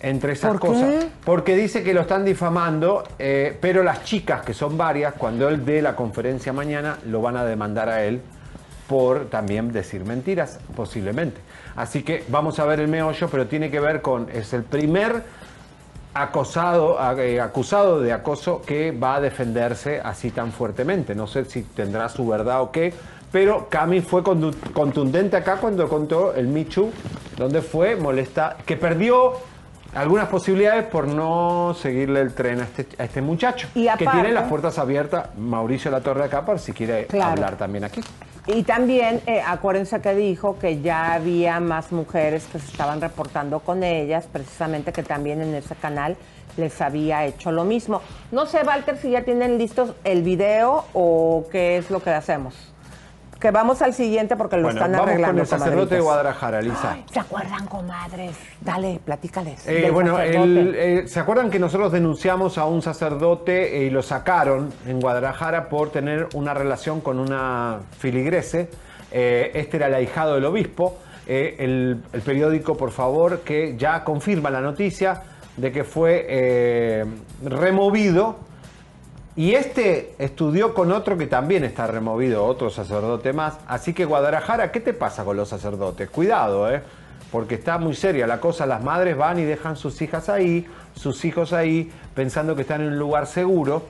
[0.00, 0.66] Entre esas ¿Por qué?
[0.66, 1.06] cosas.
[1.24, 5.64] Porque dice que lo están difamando, eh, pero las chicas, que son varias, cuando él
[5.64, 8.20] dé la conferencia mañana, lo van a demandar a él
[8.88, 11.40] por también decir mentiras, posiblemente.
[11.74, 15.22] Así que vamos a ver el meollo, pero tiene que ver con, es el primer
[16.14, 21.14] acosado, eh, acusado de acoso que va a defenderse así tan fuertemente.
[21.14, 22.94] No sé si tendrá su verdad o qué,
[23.30, 26.90] pero Cami fue contundente acá cuando contó el Michu,
[27.36, 29.34] donde fue molesta, que perdió
[29.96, 34.30] algunas posibilidades por no seguirle el tren a este, a este muchacho, Y que tiene
[34.30, 37.32] las puertas abiertas, Mauricio Latorre acá, por si quiere Claro.
[37.32, 38.00] hablar también aquí.
[38.46, 43.58] Y también, eh, acuérdense que dijo que ya había más mujeres que se estaban reportando
[43.60, 46.16] con ellas, precisamente que también en ese canal
[46.56, 48.00] les había hecho lo mismo.
[48.30, 52.54] No sé, Walter, si ya tienen listos el video o qué es lo que hacemos.
[53.40, 55.34] Que vamos al siguiente porque lo Bueno, están vamos arreglando.
[55.34, 56.00] con el sacerdote de.
[56.00, 56.96] Guadalajara, Lisa.
[57.12, 58.34] ¿Se acuerdan, comadres?
[58.62, 59.66] Dale, platícales.
[59.68, 64.02] Eh, bueno, el, eh, ¿se acuerdan que nosotros denunciamos a un sacerdote eh, y lo
[64.02, 68.70] sacaron en Guadalajara por tener una relación con una filigrese?
[69.12, 70.96] Eh, este era el ahijado del obispo.
[71.26, 75.22] Eh, el, el periódico, por favor, que ya confirma la noticia
[75.58, 77.04] de que fue eh,
[77.44, 78.36] removido.
[79.36, 83.58] Y este estudió con otro que también está removido, otro sacerdote más.
[83.68, 86.08] Así que Guadalajara, ¿qué te pasa con los sacerdotes?
[86.08, 86.82] Cuidado, ¿eh?
[87.30, 88.64] Porque está muy seria la cosa.
[88.64, 92.88] Las madres van y dejan sus hijas ahí, sus hijos ahí, pensando que están en
[92.88, 93.82] un lugar seguro.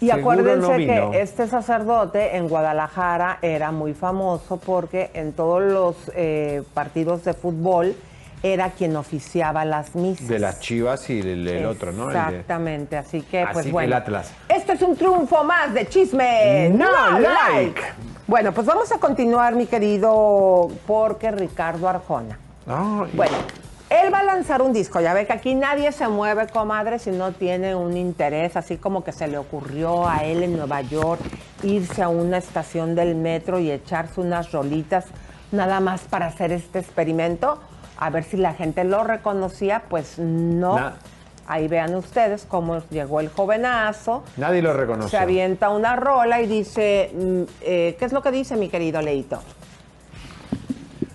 [0.00, 5.62] Y Seguro acuérdense no que este sacerdote en Guadalajara era muy famoso porque en todos
[5.62, 7.94] los eh, partidos de fútbol
[8.42, 10.28] era quien oficiaba las misas.
[10.28, 12.06] De las chivas y el, el otro, ¿no?
[12.08, 13.86] De- Exactamente, así que Así pues que bueno.
[13.88, 14.30] el Atlas.
[14.48, 16.70] Esto es un triunfo más de chisme.
[16.70, 17.28] No No, like.
[17.52, 17.82] like.
[18.26, 22.38] Bueno, pues vamos a continuar, mi querido, porque Ricardo Arjona.
[22.66, 23.36] Ay, Bueno,
[23.90, 25.00] él va a lanzar un disco.
[25.00, 29.02] Ya ve que aquí nadie se mueve, comadre, si no tiene un interés, así como
[29.02, 31.20] que se le ocurrió a él en Nueva York
[31.62, 35.06] irse a una estación del metro y echarse unas rolitas
[35.50, 37.58] nada más para hacer este experimento.
[37.98, 40.76] A ver si la gente lo reconocía, pues no.
[40.76, 40.94] Na-
[41.50, 44.22] Ahí vean ustedes cómo llegó el jovenazo.
[44.36, 45.08] Nadie lo reconoció.
[45.08, 49.00] Se avienta una rola y dice, mm, eh, ¿qué es lo que dice mi querido
[49.00, 49.42] Leito?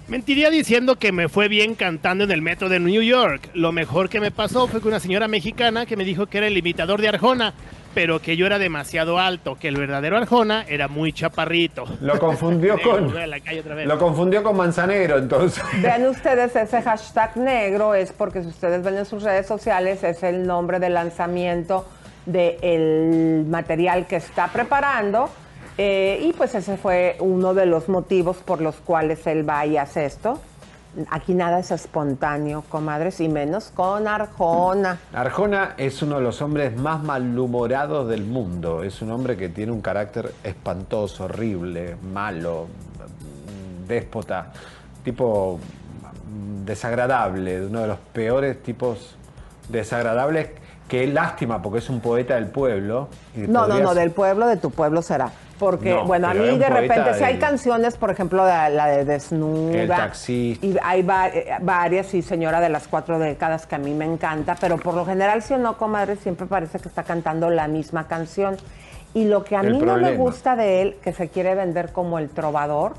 [0.07, 3.49] Mentiría diciendo que me fue bien cantando en el metro de New York.
[3.53, 6.47] Lo mejor que me pasó fue que una señora mexicana que me dijo que era
[6.47, 7.53] el imitador de Arjona,
[7.93, 11.85] pero que yo era demasiado alto, que el verdadero Arjona era muy chaparrito.
[12.01, 13.87] Lo confundió Negro, con.
[13.87, 15.63] Lo confundió con Manzanero, entonces.
[15.81, 20.23] Vean ustedes ese hashtag negro, es porque si ustedes ven en sus redes sociales, es
[20.23, 21.87] el nombre de lanzamiento
[22.25, 25.29] del material que está preparando.
[25.77, 29.77] eh, y pues ese fue uno de los motivos por los cuales él va y
[29.77, 30.39] hace esto.
[31.09, 34.99] Aquí nada es espontáneo, comadres, y menos con Arjona.
[35.11, 38.83] Arjona es uno de los hombres más malhumorados del mundo.
[38.83, 42.67] Es un hombre que tiene un carácter espantoso, horrible, malo,
[43.87, 44.51] déspota,
[45.03, 45.59] tipo
[46.31, 49.15] mm, desagradable, uno de los peores tipos
[49.69, 50.49] desagradables.
[50.87, 53.07] Que lástima, porque es un poeta del pueblo.
[53.35, 55.31] y No, no, no, del pueblo de tu pueblo será.
[55.63, 59.05] Porque, No, bueno, a mí de repente, si hay canciones, por ejemplo, la, la de
[59.05, 59.71] Desnuda.
[59.81, 59.87] El.
[60.61, 64.05] Y hay va- eh, varias, y Señora de las Cuatro Décadas, que a mí me
[64.05, 67.67] encanta, pero por lo general, si o no, comadre, siempre parece que está cantando la
[67.67, 68.57] misma canción.
[69.13, 71.91] Y lo que a El mí no me gusta de él, que se quiere vender
[71.91, 72.93] como el trovador,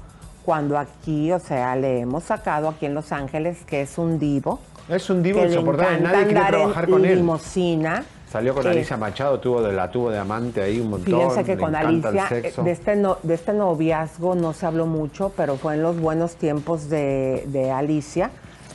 [0.44, 4.60] cuando aquí, o sea, le hemos sacado aquí en Los Ángeles que es un divo.
[4.88, 7.16] Es un divo insoportable, nadie quiere trabajar en con él.
[7.16, 8.04] limosina.
[8.34, 11.14] Salió con Alicia Machado, tuvo de, la tuvo de amante ahí un montón.
[11.14, 14.86] Fíjense que le con Alicia, eh, de este, no- de este noviazgo no se habló
[14.86, 18.32] mucho, pero fue en los buenos tiempos de, de Alicia,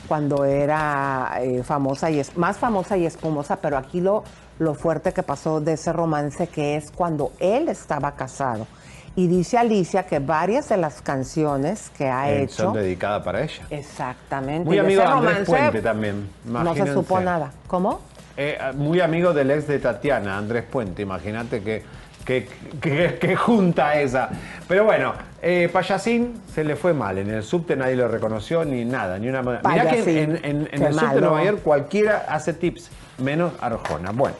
[0.08, 4.24] cuando era eh, famosa y es más famosa y espumosa, pero aquí lo,
[4.58, 8.66] lo fuerte que pasó de ese romance que es cuando él estaba casado.
[9.14, 12.62] Y dice Alicia que varias de las canciones que ha Eh, hecho...
[12.62, 13.62] Son dedicadas para ella.
[13.68, 14.64] Exactamente.
[14.64, 16.30] Muy y amigo de Andrés Puente también.
[16.46, 17.52] No se supo nada.
[17.66, 18.00] ¿Cómo?
[18.42, 21.02] Eh, muy amigo del ex de Tatiana, Andrés Puente.
[21.02, 21.82] Imagínate que,
[22.24, 22.48] que,
[22.80, 24.30] que- que junta esa.
[24.66, 27.18] Pero bueno, eh, Payasín se le fue mal.
[27.18, 29.60] En el subte nadie lo reconoció ni nada, ni una moneda.
[29.68, 31.20] Mirá que en, en- en qué el subte de.
[31.20, 34.10] Nueva York cualquiera hace tips, menos Arjona.
[34.12, 34.36] Bueno.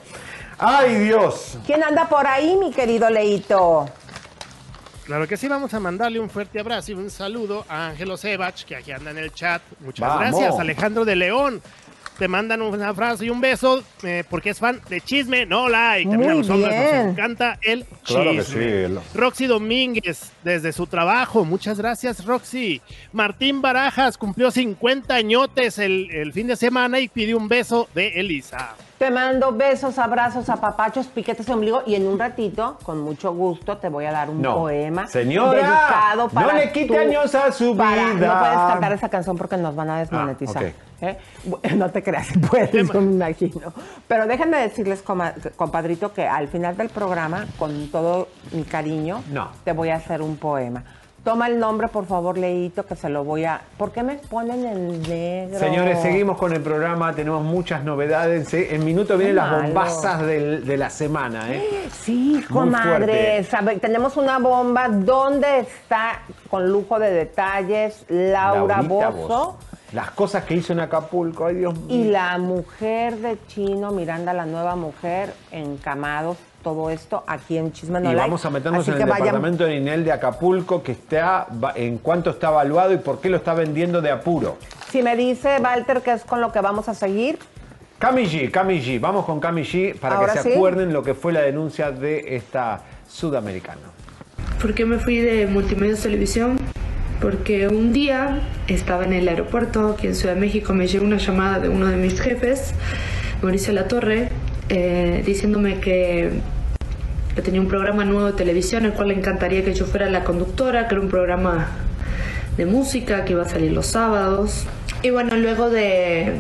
[0.59, 1.59] ¡Ay, Dios!
[1.67, 3.87] ¿Quién anda por ahí, mi querido Leito?
[5.05, 8.65] Claro que sí, vamos a mandarle un fuerte abrazo y un saludo a Ángelo Sebach,
[8.65, 9.61] que aquí anda en el chat.
[9.81, 10.21] Muchas Vamos.
[10.39, 11.61] gracias, Alejandro de León.
[12.20, 16.11] Te mandan un abrazo y un beso eh, porque es fan de Chisme No Like.
[16.11, 16.96] También a Muy los hombres bien.
[17.06, 18.88] nos encanta el Claro que chisme.
[18.88, 21.46] sí, Roxy Domínguez, desde su trabajo.
[21.46, 22.83] Muchas gracias, Roxy.
[23.14, 28.09] Martín Barajas cumplió 50 añotes el, el fin de semana y pidió un beso de
[28.20, 28.74] Elisa.
[29.01, 33.79] Te mando besos, abrazos, apapachos, piquetes de ombligo y en un ratito, con mucho gusto,
[33.79, 34.57] te voy a dar un No.
[34.57, 38.35] poema Señora, dedicado no para le quite años a su para- vida.
[38.35, 40.65] No puedes cantar esa canción porque nos van a desmonetizar.
[40.67, 41.03] Ah, ok.
[41.65, 41.75] ¿eh?
[41.77, 43.73] No te creas, puedes, yo me imagino.
[44.07, 49.49] Pero déjenme decirles, coma- compadrito, que al final del programa, con todo mi cariño, No.
[49.65, 50.85] te voy a hacer un poema.
[51.24, 53.61] Toma el nombre, por favor, Leito, que se lo voy a...
[53.76, 55.59] ¿Por qué me ponen en negro?
[55.59, 58.52] Señores, seguimos con el programa, tenemos muchas novedades.
[58.54, 58.74] ¿eh?
[58.74, 61.52] En minuto vienen las bombazas del- de la semana.
[61.54, 61.88] ¿eh?
[61.92, 63.44] Sí, comadre.
[63.44, 64.88] sabe- tenemos una bomba.
[64.88, 69.59] ¿Dónde está, con lujo de detalles, Laura Laurita Bozo?
[69.92, 71.85] Las cosas que hizo en Acapulco, ay Dios mío.
[71.88, 78.01] Y la mujer de Chino, Miranda, la nueva mujer, encamados todo esto aquí en Chisme
[78.01, 78.20] No Y Like.
[78.20, 81.99] vamos a meternos Así en el vayan- departamento de Ninel de Acapulco, que está, en
[81.99, 84.57] cuánto está evaluado y por qué lo está vendiendo de apuro.
[84.90, 87.38] Si me dice Walter que es con lo que vamos a seguir,
[87.99, 90.55] Cami G, Cami G, vamos con Cami G para Ahora que se sí.
[90.55, 93.81] acuerden lo que fue la denuncia de esta sudamericana.
[94.61, 96.57] ¿Por qué me fui de Multimedios Televisión?
[97.20, 101.18] Porque un día estaba en el aeropuerto aquí en Ciudad de México, me llegó una
[101.18, 102.73] llamada de uno de mis jefes,
[103.42, 104.31] Mauricio Latorre,
[104.70, 106.30] eh, diciéndome que,
[107.35, 110.24] que tenía un programa nuevo de televisión, el cual le encantaría que yo fuera la
[110.24, 111.68] conductora, que era un programa
[112.56, 114.66] de música que iba a salir los sábados.
[115.02, 116.37] Y bueno, luego de,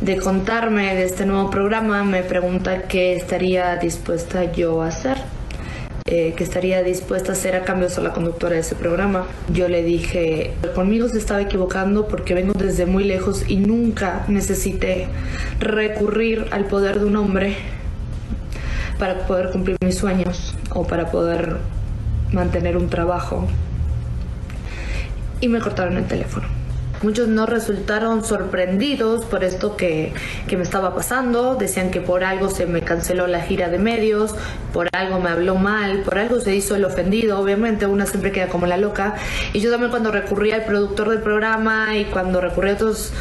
[0.00, 5.18] de contarme de este nuevo programa, me pregunta qué estaría dispuesta yo a hacer
[6.10, 9.26] eh, que estaría dispuesta a hacer a cambio de ser la conductora de ese programa.
[9.52, 15.08] Yo le dije, conmigo se estaba equivocando porque vengo desde muy lejos y nunca necesité
[15.60, 17.56] recurrir al poder de un hombre
[18.98, 21.58] para poder cumplir mis sueños o para poder
[22.32, 23.46] mantener un trabajo.
[25.42, 26.57] Y me cortaron el teléfono.
[27.02, 30.12] Muchos no resultaron sorprendidos por esto que,
[30.48, 31.54] que me estaba pasando.
[31.54, 34.34] Decían que por algo se me canceló la gira de medios,
[34.72, 37.38] por algo me habló mal, por algo se hizo el ofendido.
[37.38, 39.14] Obviamente una siempre queda como la loca.
[39.52, 43.12] Y yo también cuando recurrí al productor del programa y cuando recurrí a otros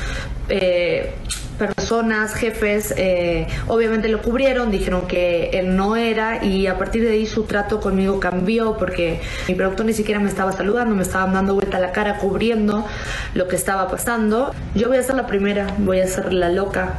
[0.50, 1.14] eh,
[1.58, 7.12] personas, jefes, eh, obviamente lo cubrieron, dijeron que él no era y a partir de
[7.12, 11.34] ahí su trato conmigo cambió porque mi productor ni siquiera me estaba saludando, me estaban
[11.34, 12.86] dando vuelta la cara cubriendo
[13.34, 14.54] lo que estaba pasando.
[14.76, 16.94] Yo voy a ser la primera, voy a ser la loca,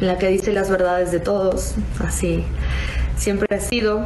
[0.00, 2.44] la que dice las verdades de todos, así
[3.16, 4.04] siempre ha sido.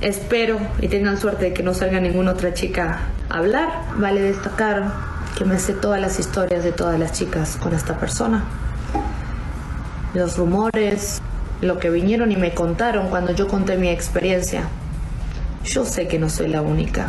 [0.00, 3.70] Espero y tengan suerte de que no salga ninguna otra chica a hablar.
[3.96, 8.44] Vale destacar que me sé todas las historias de todas las chicas con esta persona.
[10.14, 11.20] Los rumores,
[11.60, 14.68] lo que vinieron y me contaron cuando yo conté mi experiencia.
[15.64, 17.08] Yo sé que no soy la única.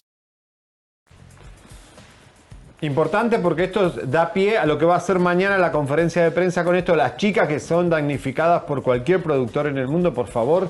[2.81, 6.31] Importante porque esto da pie a lo que va a ser mañana la conferencia de
[6.31, 6.95] prensa con esto.
[6.95, 10.69] Las chicas que son damnificadas por cualquier productor en el mundo, por favor,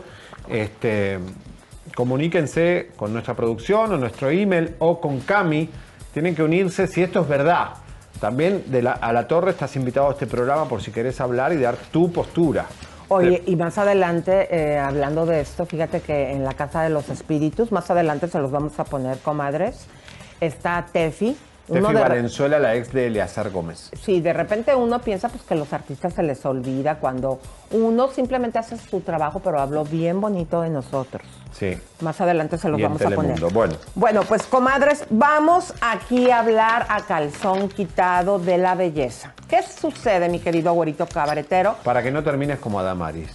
[0.50, 1.19] este,
[1.95, 5.69] comuníquense con nuestra producción o nuestro email o con Cami.
[6.13, 7.69] Tienen que unirse si esto es verdad.
[8.19, 11.54] También de la- a la torre estás invitado a este programa por si querés hablar
[11.54, 12.65] y dar tu postura.
[13.08, 17.10] Oye, y más adelante, eh, hablando de esto, fíjate que en la Casa de los
[17.10, 19.86] Espíritus, más adelante se los vamos a poner, comadres,
[20.41, 21.38] está Tefi.
[21.67, 23.91] Tefi uno de- Valenzuela, la ex de Eleazar Gómez.
[24.04, 27.39] Sí, de repente uno piensa pues que los artistas se les olvida cuando
[27.71, 31.24] uno simplemente hace su trabajo, pero habló bien bonito de nosotros.
[31.52, 31.78] Sí.
[32.00, 33.39] Más adelante se los Y vamos a poner.
[33.52, 33.76] Bueno.
[33.95, 39.34] Bueno, pues comadres, vamos aquí a hablar a calzón quitado de la belleza.
[39.47, 41.76] ¿Qué sucede, mi querido güerito cabaretero?
[41.84, 43.30] Para que no termines como Adamaris.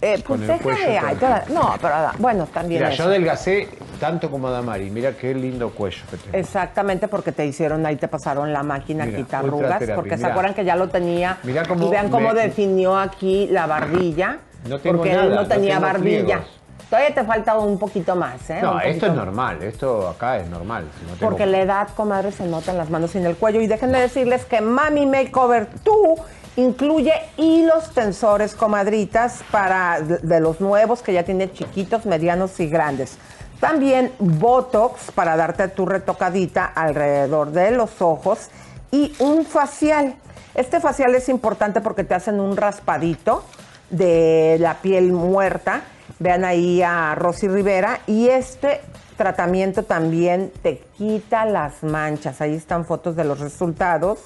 [0.00, 0.98] Eh, pues deja de...
[0.98, 1.28] ay, todo.
[1.30, 3.02] toda- no, pero ah, bueno, también Mira, eso.
[3.02, 4.90] yo adelgacé tanto como Adamari.
[4.90, 6.36] Mira qué lindo cuello que tengo.
[6.38, 10.54] Exactamente, porque te hicieron ahí, te pasaron la máquina Mira, quita arrugas, porque se acuerdan
[10.54, 11.38] que ya lo tenía.
[11.42, 14.38] Mira cómo y vean cómo me- definió aquí la barbilla.
[14.68, 16.24] No tengo porque él nada, no no tenía tengo barbilla.
[16.24, 16.46] pliegos.
[16.90, 18.60] Todavía te falta un poquito más, ¿eh?
[18.62, 19.62] No, esto es normal.
[19.62, 20.84] Esto acá es normal.
[21.06, 23.60] no tengo- Porque la edad, comadre, se nota en las manos y en el cuello.
[23.60, 26.18] Y déjenme decirles que Mami Makeover 2
[26.58, 33.16] incluye hilos tensores, comadritas, para de los nuevos que ya tiene chiquitos, medianos y grandes.
[33.60, 38.48] También Botox para darte tu retocadita alrededor de los ojos
[38.90, 40.16] y un facial.
[40.54, 43.44] Este facial es importante porque te hacen un raspadito
[43.90, 45.82] de la piel muerta.
[46.18, 48.00] Vean ahí a Rosy Rivera.
[48.08, 48.80] Y este
[49.16, 52.40] tratamiento también te quita las manchas.
[52.40, 54.18] Ahí están fotos de los resultados.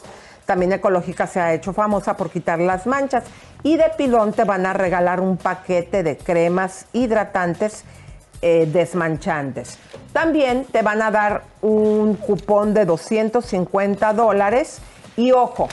[0.53, 3.25] También Ecológica se ha hecho famosa por quitar las manchas.
[3.63, 7.85] Y de pilón te van a regalar un paquete de cremas hidratantes
[8.43, 9.79] eh, desmanchantes.
[10.13, 14.81] También te van a dar un cupón de 250 dólares.
[15.17, 15.69] Y ojo,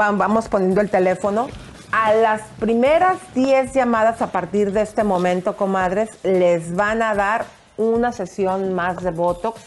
[0.00, 1.48] va- vamos poniendo el teléfono.
[1.90, 7.44] A las primeras 10 llamadas a partir de este momento, comadres, les van a dar
[7.76, 9.60] una sesión más de Botox,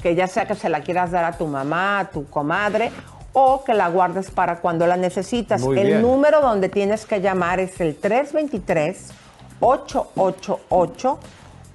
[0.00, 2.90] que ya sea que se la quieras dar a tu mamá, a tu comadre,
[3.32, 5.62] o que la guardes para cuando la necesitas.
[5.62, 6.02] Muy el bien.
[6.02, 9.10] número donde tienes que llamar es el 323
[9.60, 11.18] 888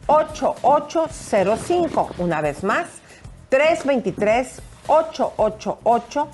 [0.07, 2.09] 8805.
[2.19, 2.87] Una vez más,
[3.49, 6.27] 323 888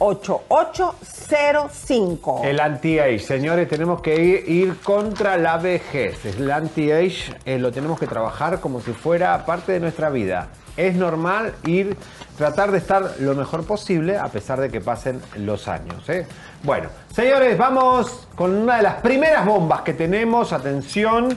[0.00, 2.40] 8805.
[2.42, 6.24] El anti-age, señores, tenemos que ir, ir contra la vejez.
[6.24, 10.48] El anti-age eh, lo tenemos que trabajar como si fuera parte de nuestra vida.
[10.80, 11.96] Es normal ir,
[12.38, 16.08] tratar de estar lo mejor posible a pesar de que pasen los años.
[16.08, 16.26] ¿eh?
[16.62, 20.52] Bueno, señores, vamos con una de las primeras bombas que tenemos.
[20.54, 21.36] Atención,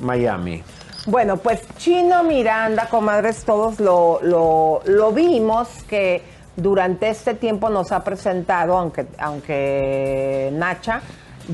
[0.00, 0.62] Miami.
[1.06, 6.22] Bueno, pues Chino Miranda, comadres, todos lo, lo- vimos que
[6.56, 11.00] durante este tiempo nos ha presentado, aunque, aunque Nacha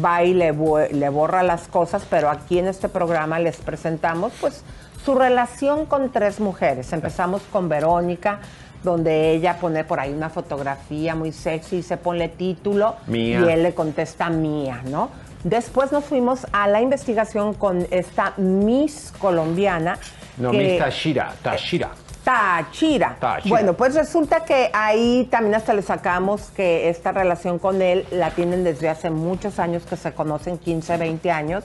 [0.04, 0.52] va y le,
[0.92, 4.64] le borra las cosas, pero aquí en este programa les presentamos pues
[5.04, 6.92] su relación con tres mujeres.
[6.92, 8.38] Empezamos con Verónica,
[8.82, 13.40] donde ella pone por ahí una fotografía muy sexy y se pone título Mía.
[13.40, 15.10] y él le contesta mía, ¿no?
[15.44, 19.98] Después nos fuimos a la investigación con esta Miss colombiana.
[20.36, 21.90] No, que- Miss Tashira, Tashira.
[22.24, 23.16] Tachira.
[23.18, 23.48] Táchira.
[23.48, 28.30] Bueno, pues resulta que ahí también hasta le sacamos que esta relación con él la
[28.30, 31.64] tienen desde hace muchos años, que se conocen 15, 20 años.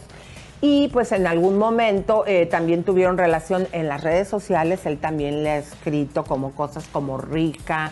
[0.59, 4.85] Y pues en algún momento eh, también tuvieron relación en las redes sociales.
[4.85, 7.91] Él también le ha escrito como cosas como rica.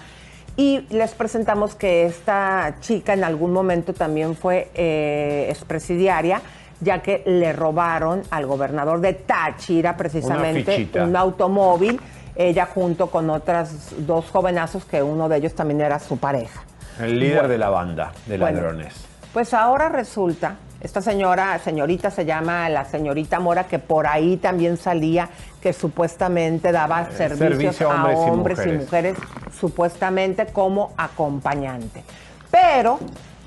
[0.57, 6.41] Y les presentamos que esta chica en algún momento también fue eh, expresidiaria,
[6.80, 11.99] ya que le robaron al gobernador de Táchira precisamente un automóvil,
[12.36, 16.63] ella junto con otras dos jovenazos que uno de ellos también era su pareja.
[16.99, 17.49] El líder Bueno.
[17.49, 18.93] de la banda de Bueno, ladrones.
[19.34, 20.55] Pues ahora resulta,
[20.86, 25.29] esta señora, señorita se llama la señorita Mora, que por ahí también salía
[25.59, 29.17] que supuestamente daba servicios Eh, servicio a a hombres y mujeres.
[29.59, 32.03] supuestamente como acompañante.
[32.51, 32.99] Pero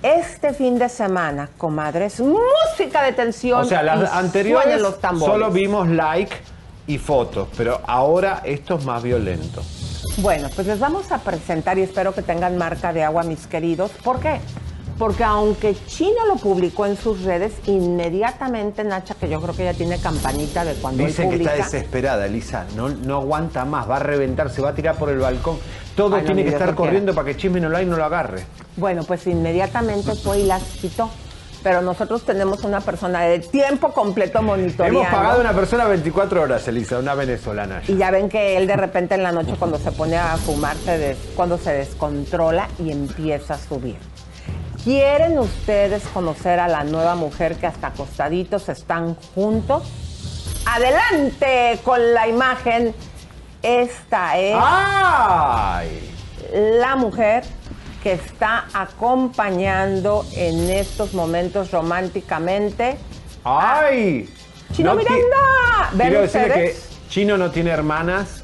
[0.02, 3.60] este fin de semana, comadres, música de tensión.
[3.60, 5.32] O sea, las anteriores los tambores.
[5.32, 6.34] solo vimos like
[6.88, 9.62] y fotos, pero ahora esto es más violento.
[10.18, 13.92] Bueno, pues les vamos a presentar y espero que tengan marca de agua, mis queridos.
[14.02, 14.40] ¿Por qué?
[14.98, 19.74] Porque aunque Chino lo publicó en sus redes, inmediatamente Nacha, que yo creo que ya
[19.74, 22.64] tiene campanita de cuando él Dicen que está publica, desesperada, Elisa.
[22.76, 25.58] No, no aguanta más, va a reventar, se va a tirar por el balcón.
[25.94, 28.44] Todo Ay, no, tiene que estar corriendo para que Chisme no no lo agarre.
[28.76, 31.10] Bueno, pues inmediatamente fue y las quitó.
[31.62, 35.00] Pero nosotros tenemos una persona de tiempo completo monitoreando.
[35.00, 37.82] Hemos pagado a una persona 24 horas, Elisa, una venezolana.
[37.88, 40.76] Y ya ven que él de repente en la noche cuando se pone a fumar,
[40.76, 43.96] se des- cuando se descontrola y empieza a subir.
[44.88, 49.82] ¿Quieren ustedes conocer a la nueva mujer que hasta acostaditos están juntos?
[50.64, 52.94] Adelante con la imagen.
[53.62, 56.10] Esta es ¡Ay!
[56.80, 57.44] la mujer
[58.02, 62.96] que está acompañando en estos momentos románticamente.
[63.44, 64.34] ¡Ay!
[64.72, 66.88] Chino Miranda, ¿ven Quiero decirle que ustedes?
[67.10, 68.37] Chino no tiene hermanas,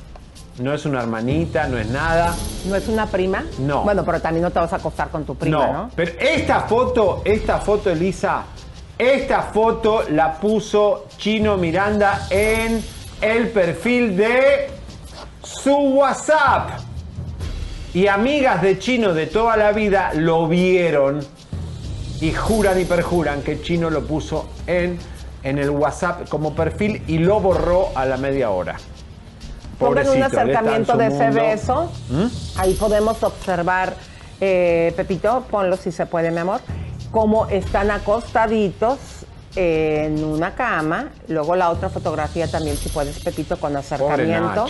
[0.59, 2.35] no es una hermanita, no es nada.
[2.67, 3.45] ¿No es una prima?
[3.59, 3.83] No.
[3.83, 5.91] Bueno, pero también no te vas a acostar con tu prima, ¿no?
[5.97, 8.45] Pero esta foto, esta foto, Elisa,
[8.97, 12.83] esta foto la puso Chino Miranda en
[13.21, 14.69] el perfil de
[15.43, 16.71] su WhatsApp.
[17.93, 21.21] Y amigas de Chino de toda la vida lo vieron
[22.21, 24.99] y juran y perjuran que Chino lo puso en,
[25.43, 28.77] en el WhatsApp como perfil y lo borró a la media hora.
[29.79, 31.91] Pongan un Pobrecito, está en acercamiento de ese beso.
[32.11, 32.27] ¿Mm?
[32.59, 33.95] Ahí podemos observar,
[34.41, 36.61] eh, Pepito, ponlo si se puede, mi amor,
[37.11, 38.99] cómo están acostaditos
[39.57, 41.11] en una cama.
[41.29, 44.67] Luego la otra fotografía también, si puedes, Pepito, con acercamiento.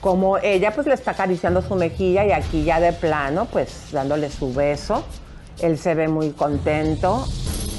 [0.00, 4.30] Como ella pues le está acariciando su mejilla y aquí ya de plano, pues dándole
[4.30, 5.04] su beso.
[5.60, 7.24] Él se ve muy contento.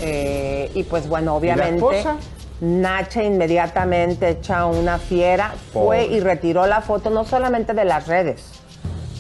[0.02, 1.76] eh, y pues bueno, obviamente.
[1.76, 2.16] esposa?
[2.64, 8.42] Nacha inmediatamente echa una fiera, fue y retiró la foto no solamente de las redes,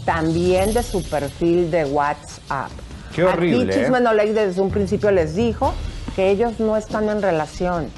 [0.06, 2.72] también de su perfil de WhatsApp.
[3.14, 3.84] Qué horrible, Aquí ¿eh?
[3.84, 5.74] Chisme No Like desde un principio les dijo
[6.16, 7.91] que ellos no están en relación.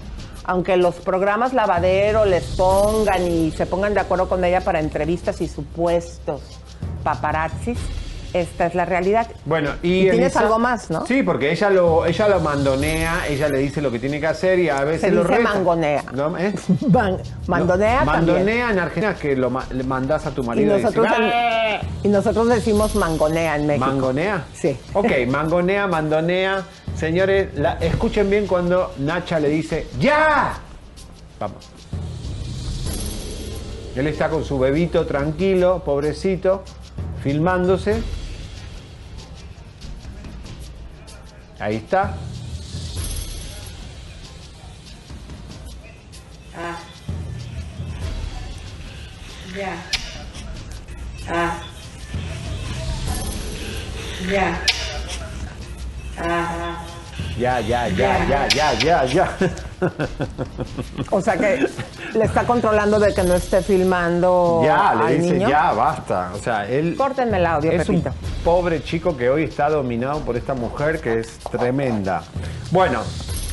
[0.45, 5.41] Aunque los programas lavadero les pongan y se pongan de acuerdo con ella para entrevistas
[5.41, 6.41] y supuestos
[7.03, 7.77] paparazzis,
[8.41, 9.27] esta es la realidad.
[9.45, 11.05] Bueno, y, Y tienes Elisa- algo más, ¿no?
[11.05, 14.59] Sí, porque ella lo, ella lo mandonea, ella le dice lo que tiene que hacer
[14.59, 15.49] y a veces Se lo dice reta.
[15.53, 16.03] mangonea.
[16.13, 16.37] ¿No?
[16.37, 16.53] ¿Eh?
[16.91, 17.17] Man-
[17.47, 18.35] mandonea No, también.
[18.35, 21.31] Mandonea en Argentina que lo le mandás a tu Y marido y, nosotros, dice, en-
[21.33, 21.81] "Ah".
[22.03, 23.85] y nosotros decimos mangonea en México.
[23.85, 24.43] ¿Mangonea?
[24.53, 24.77] Sí.
[24.93, 26.63] Ok, mangonea, mandonea.
[26.97, 30.53] Señores, la- escuchen bien cuando Nacha le dice ¡Ya!
[31.39, 31.69] Vamos.
[33.95, 36.63] Él está con su bebito tranquilo, pobrecito,
[37.23, 38.01] filmándose.
[41.65, 42.15] Ahí está.
[46.55, 46.77] Ah.
[49.55, 49.75] Ya.
[51.27, 51.57] Ah.
[54.29, 54.61] Ya.
[56.19, 56.94] Ajá.
[57.37, 59.37] Ya, ya, ya, ya, ya, ya, ya.
[61.11, 61.67] O sea que
[62.13, 65.49] le está controlando de que no esté filmando Ya, le al dice niño.
[65.49, 66.31] ya, basta.
[66.33, 68.15] O sea, él Córtenme el audio, es un Pepito.
[68.43, 72.23] pobre chico que hoy está dominado por esta mujer que es tremenda.
[72.71, 73.01] Bueno,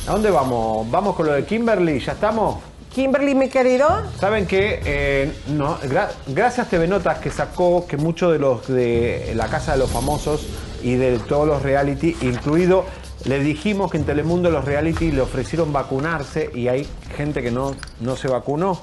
[0.07, 0.89] ¿a dónde vamos?
[0.89, 1.99] ¿Vamos con lo de Kimberly?
[1.99, 2.57] ¿Ya estamos?
[2.93, 3.87] Kimberly, mi querido.
[4.19, 8.67] Saben que eh, no, gra- gracias a TV Notas que sacó que muchos de los
[8.67, 10.45] de la casa de los famosos
[10.83, 12.85] y de todos los reality, incluido,
[13.25, 17.73] le dijimos que en Telemundo los reality le ofrecieron vacunarse y hay gente que no,
[18.01, 18.81] no se vacunó.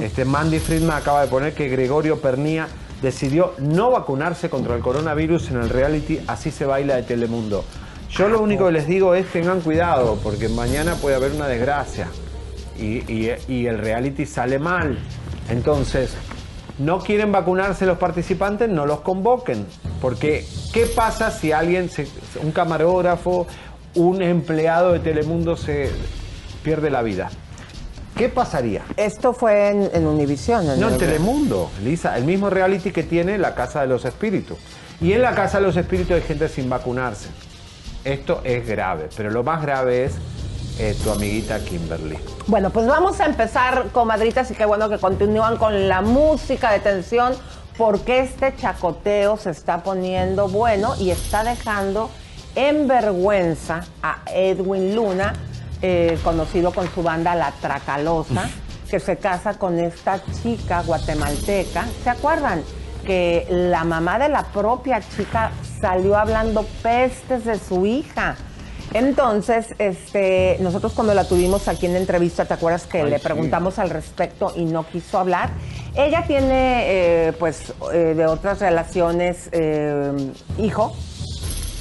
[0.00, 2.68] este, Mandy Friedman acaba de poner que Gregorio Pernía
[3.02, 7.64] decidió no vacunarse contra el coronavirus en el reality Así se baila de Telemundo.
[8.10, 12.06] Yo lo único que les digo es tengan cuidado porque mañana puede haber una desgracia
[12.78, 14.98] y, y- y el reality sale mal.
[15.50, 16.12] Entonces,
[16.78, 19.66] no quieren vacunarse los participantes, no los convoquen.
[20.00, 22.06] Porque, ¿qué pasa si alguien, se-
[22.42, 23.46] un camarógrafo,
[23.94, 25.90] un empleado de Telemundo se
[26.62, 27.30] pierde la vida?
[28.16, 28.82] ¿Qué pasaría?
[28.96, 30.66] Esto fue en, en Univision.
[30.66, 34.58] No, en el- Telemundo, Lisa, el mismo reality que tiene la Casa de los Espíritus.
[35.00, 37.28] Y en la Casa de los Espíritus hay gente sin vacunarse.
[38.04, 40.12] Esto es grave, pero lo más grave es
[40.78, 42.18] eh, tu amiguita Kimberly.
[42.46, 46.80] Bueno, pues vamos a empezar, comadritas, y qué bueno que continúan con la música de
[46.80, 47.32] tensión,
[47.78, 52.10] porque este chacoteo se está poniendo bueno y está dejando
[52.54, 55.34] en vergüenza a Edwin Luna,
[55.80, 58.48] eh, conocido con su banda La Tracalosa,
[58.90, 61.86] que se casa con esta chica guatemalteca.
[62.04, 62.62] ¿Se acuerdan?
[63.06, 65.50] Que la mamá de la propia chica
[65.80, 68.36] salió hablando pestes de su hija.
[68.94, 73.24] Entonces, este, nosotros cuando la tuvimos aquí en entrevista, ¿te acuerdas que Ay, le sí.
[73.24, 75.48] preguntamos al respecto y no quiso hablar?
[75.94, 76.82] Ella tiene,
[77.28, 79.48] eh, pues, eh, de otras relaciones,
[80.58, 80.94] hijo.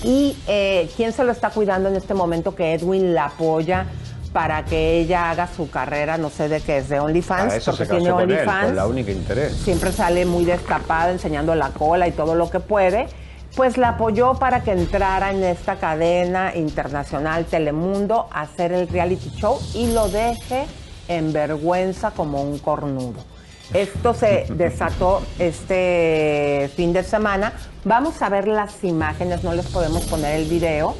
[0.03, 3.85] Y eh, quién se lo está cuidando en este momento que Edwin la apoya
[4.33, 7.85] para que ella haga su carrera, no sé de qué es, de OnlyFans, eso porque
[7.85, 9.53] se tiene OnlyFans con la única interés.
[9.53, 13.07] siempre sale muy destapada, enseñando la cola y todo lo que puede,
[13.55, 19.29] pues la apoyó para que entrara en esta cadena internacional Telemundo a hacer el reality
[19.31, 20.65] show y lo deje
[21.09, 23.30] en vergüenza como un cornudo.
[23.73, 27.53] Esto se desató este fin de semana.
[27.85, 30.93] Vamos a ver las imágenes, no les podemos poner el video,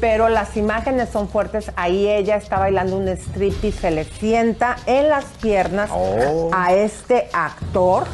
[0.00, 1.72] pero las imágenes son fuertes.
[1.74, 6.50] Ahí ella está bailando un striptease, se le sienta en las piernas Oh.
[6.52, 8.04] a este actor,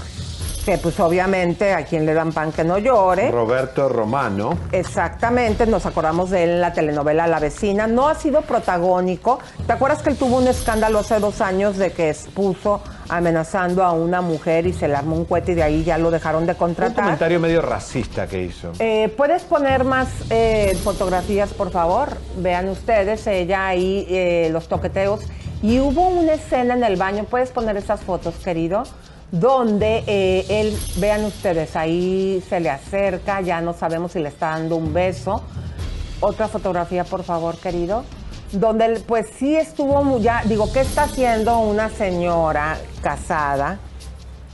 [0.69, 3.31] que pues obviamente a quien le dan pan que no llore.
[3.31, 4.51] Roberto Romano.
[4.71, 7.87] Exactamente, nos acordamos de él en la telenovela La Vecina.
[7.87, 9.39] No ha sido protagónico.
[9.67, 13.93] ¿Te acuerdas que él tuvo un escándalo hace dos años de que expuso amenazando a
[13.93, 16.53] una mujer y se le armó un cohete y de ahí ya lo dejaron de
[16.53, 17.03] Un contratar?
[17.03, 18.73] comentario medio racista que hizo.
[18.79, 22.11] Eh, ¿Puedes poner más eh, fotografías, por favor?
[22.37, 25.21] Vean ustedes, ella ahí, eh, los toqueteos.
[25.63, 28.83] Y hubo una escena en el baño, ¿puedes poner esas fotos, querido?
[29.31, 34.51] Donde eh, él, vean ustedes, ahí se le acerca, ya no sabemos si le está
[34.51, 35.43] dando un beso.
[36.21, 38.05] Otra fotografía, por favor, querido.
[38.53, 43.79] Donde pues sí estuvo muy- ya, digo, ¿qué está haciendo una señora casada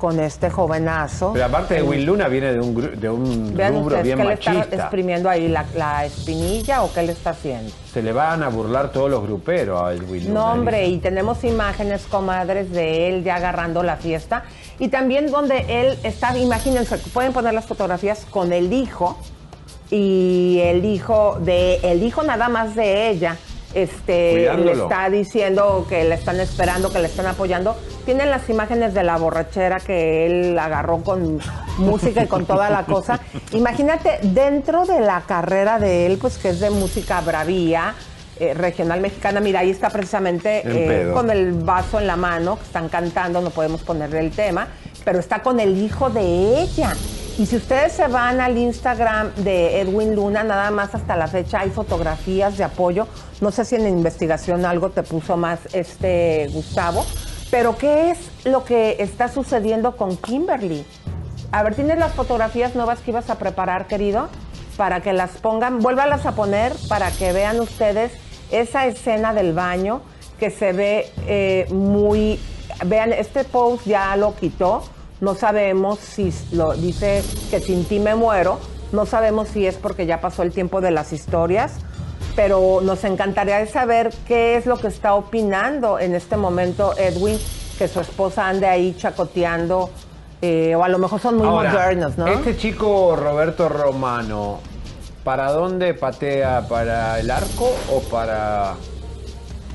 [0.04, 1.32] con este jovenazo?
[1.32, 4.24] Pero aparte de Will Luna viene de un, de un Vean rubro ustedes bien que
[4.24, 4.76] le está machista.
[4.76, 7.72] exprimiendo ahí la, la espinilla o qué le está haciendo.
[7.90, 10.28] Se le van a burlar todos los gruperos a Luna.
[10.28, 14.44] No, hombre, y tenemos imágenes, comadres, de él ya agarrando la fiesta.
[14.78, 19.16] Y también donde él está, imagínense, pueden poner las fotografías con el hijo
[19.90, 23.38] y el hijo de, el hijo nada más de ella.
[23.74, 27.76] Este, le está diciendo que le están esperando, que le están apoyando.
[28.04, 31.40] Tienen las imágenes de la borrachera que él agarró con
[31.78, 33.20] música y con toda la cosa.
[33.52, 37.94] Imagínate, dentro de la carrera de él, pues que es de música bravía,
[38.40, 42.56] eh, regional mexicana, mira, ahí está precisamente En eh, con el vaso en la mano,
[42.56, 44.66] que están cantando, no podemos ponerle el tema,
[45.04, 46.94] pero está con el hijo de ella.
[47.38, 51.60] Y si ustedes se van al Instagram de Edwin Luna, nada más hasta la fecha
[51.60, 53.06] hay fotografías de apoyo.
[53.40, 57.04] No sé si en la investigación algo te puso más este Gustavo,
[57.50, 60.84] pero ¿qué es lo que está sucediendo con Kimberly?
[61.52, 64.28] A ver, ¿tienes las fotografías nuevas que ibas a preparar, querido?
[64.76, 68.12] Para que las pongan, vuélvalas a poner para que vean ustedes
[68.50, 70.00] esa escena del baño
[70.38, 72.40] que se ve eh, muy...
[72.86, 74.82] Vean, este post ya lo quitó.
[75.20, 78.58] No sabemos si lo dice que sin ti me muero.
[78.90, 81.78] No sabemos si es porque ya pasó el tiempo de las historias.
[82.36, 87.38] Pero nos encantaría saber qué es lo que está opinando en este momento Edwin,
[87.78, 89.90] que su esposa ande ahí chacoteando,
[90.42, 92.26] eh, o a lo mejor son muy Ahora, modernos, ¿no?
[92.26, 94.58] Este chico Roberto Romano,
[95.22, 96.66] ¿para dónde patea?
[96.68, 98.74] ¿Para el arco o para.?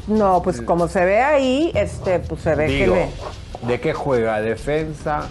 [0.07, 3.10] No, pues como se ve ahí, este, pues se ve Digo, que
[3.62, 3.68] le...
[3.68, 4.41] ¿de qué juega?
[4.41, 5.28] ¿Defensa,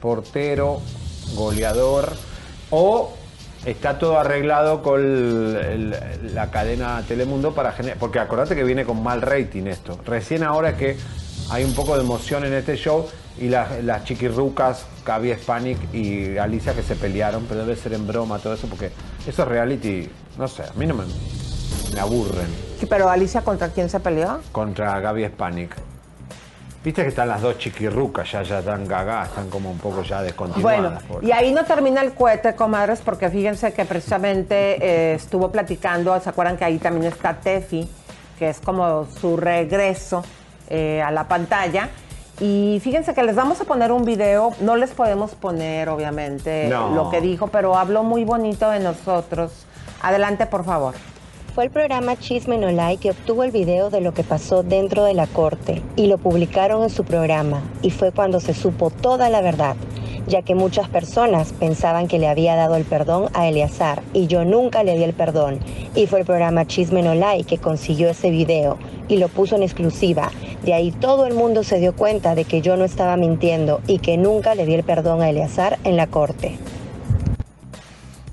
[0.00, 0.80] portero,
[1.34, 2.12] goleador?
[2.70, 3.12] ¿O
[3.66, 5.56] está todo arreglado con el-
[5.92, 7.98] el- la cadena Telemundo para generar.?
[7.98, 9.98] Porque acordate que viene con mal rating esto.
[10.06, 10.96] Recién ahora es que
[11.50, 13.06] hay un poco de emoción en este show
[13.38, 18.06] y las, las chiquirrucas, Gaby Spanik y Alicia que se pelearon, pero debe ser en
[18.06, 18.90] broma todo eso, porque
[19.26, 20.08] eso es reality,
[20.38, 21.04] no sé, a mí no me,
[21.94, 22.46] me aburren
[22.80, 24.40] Sí, Pero Alicia, ¿contra quién se peleó?
[24.52, 25.74] contra Gaby Spanik.
[26.86, 30.18] Viste que están las dos chiquirrucas, ya, ya están gagás, están como un poco ya
[30.18, 31.02] Bueno, descontinuadas.
[31.02, 31.26] pobre.
[31.26, 36.28] y ahí no termina el cohete, comadres, porque fíjense que precisamente eh, estuvo platicando, ¿se
[36.30, 37.88] acuerdan que ahí también está Tefi,
[38.38, 40.22] que es como su regreso
[40.70, 41.88] eh, a la pantalla?
[42.38, 46.90] Y fíjense que les vamos a poner un video, no les podemos poner obviamente No.
[46.94, 49.50] lo que dijo, pero habló muy bonito de nosotros.
[50.02, 50.94] Adelante, por favor.
[51.56, 55.04] Fue el programa Chisme No Like que obtuvo el video de lo que pasó dentro
[55.04, 59.30] de la corte y lo publicaron en su programa y fue cuando se supo toda
[59.30, 59.74] la verdad,
[60.26, 64.44] ya que muchas personas pensaban que le había dado el perdón a Eleazar y yo
[64.44, 65.58] nunca le di el perdón
[65.94, 68.76] y fue el programa Chisme No Like que consiguió ese video
[69.08, 70.30] y lo puso en exclusiva.
[70.62, 74.00] De ahí todo el mundo se dio cuenta de que yo no estaba mintiendo y
[74.00, 76.58] que nunca le di el perdón a Eleazar en la corte.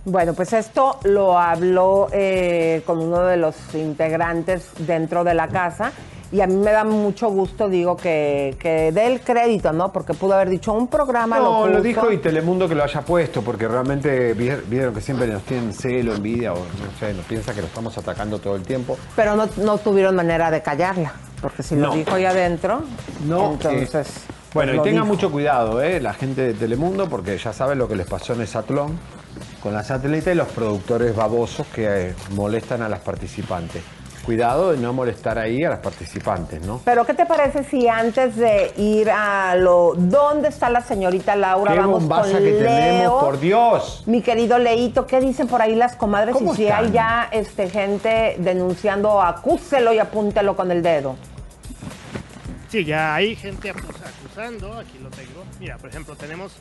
[0.06, 5.94] Bueno, pues esto lo habló eh, con uno de los integrantes dentro de la casa
[6.30, 9.94] y a mí me da mucho gusto, digo, que, que dé el crédito, ¿no?
[9.94, 11.38] Porque pudo haber dicho un programa.
[11.38, 15.28] No, lo dijo y Telemundo que lo haya puesto, porque realmente vi- vieron que siempre
[15.28, 18.64] nos tienen celo, envidia, o no sé, nos piensa que lo estamos atacando todo el
[18.64, 18.98] tiempo.
[19.16, 21.90] Pero no, no tuvieron manera de callarla, porque si No.
[21.90, 22.82] lo dijo ahí adentro,
[23.26, 24.08] No, entonces...
[24.18, 24.22] eh,
[24.56, 26.00] bueno, y tengan mucho cuidado, ¿eh?
[26.02, 28.98] la gente de Telemundo, porque ya saben lo que les pasó en el Satlón
[29.64, 33.82] con la satélite y los productores babosos que eh, molestan a las participantes.
[34.26, 36.82] Cuidado de no molestar ahí a las participantes, ¿no?
[36.86, 39.94] Pero ¿qué te parece si antes de ir a lo...
[39.98, 41.74] ¿Dónde está la señorita Laura?
[41.74, 42.60] ¡Qué Vamos bombaza con que Leo.
[42.60, 44.04] tenemos, por Dios!
[44.06, 46.36] Mi querido Leito, ¿qué dicen por ahí las comadres?
[46.36, 46.86] ¿Cómo y si están?
[46.86, 51.16] hay ya este, gente denunciando, acúselo y apúntelo con el dedo.
[52.70, 55.44] Sí, ya hay gente acus- acusando, aquí lo tengo.
[55.60, 56.54] Mira, por ejemplo, tenemos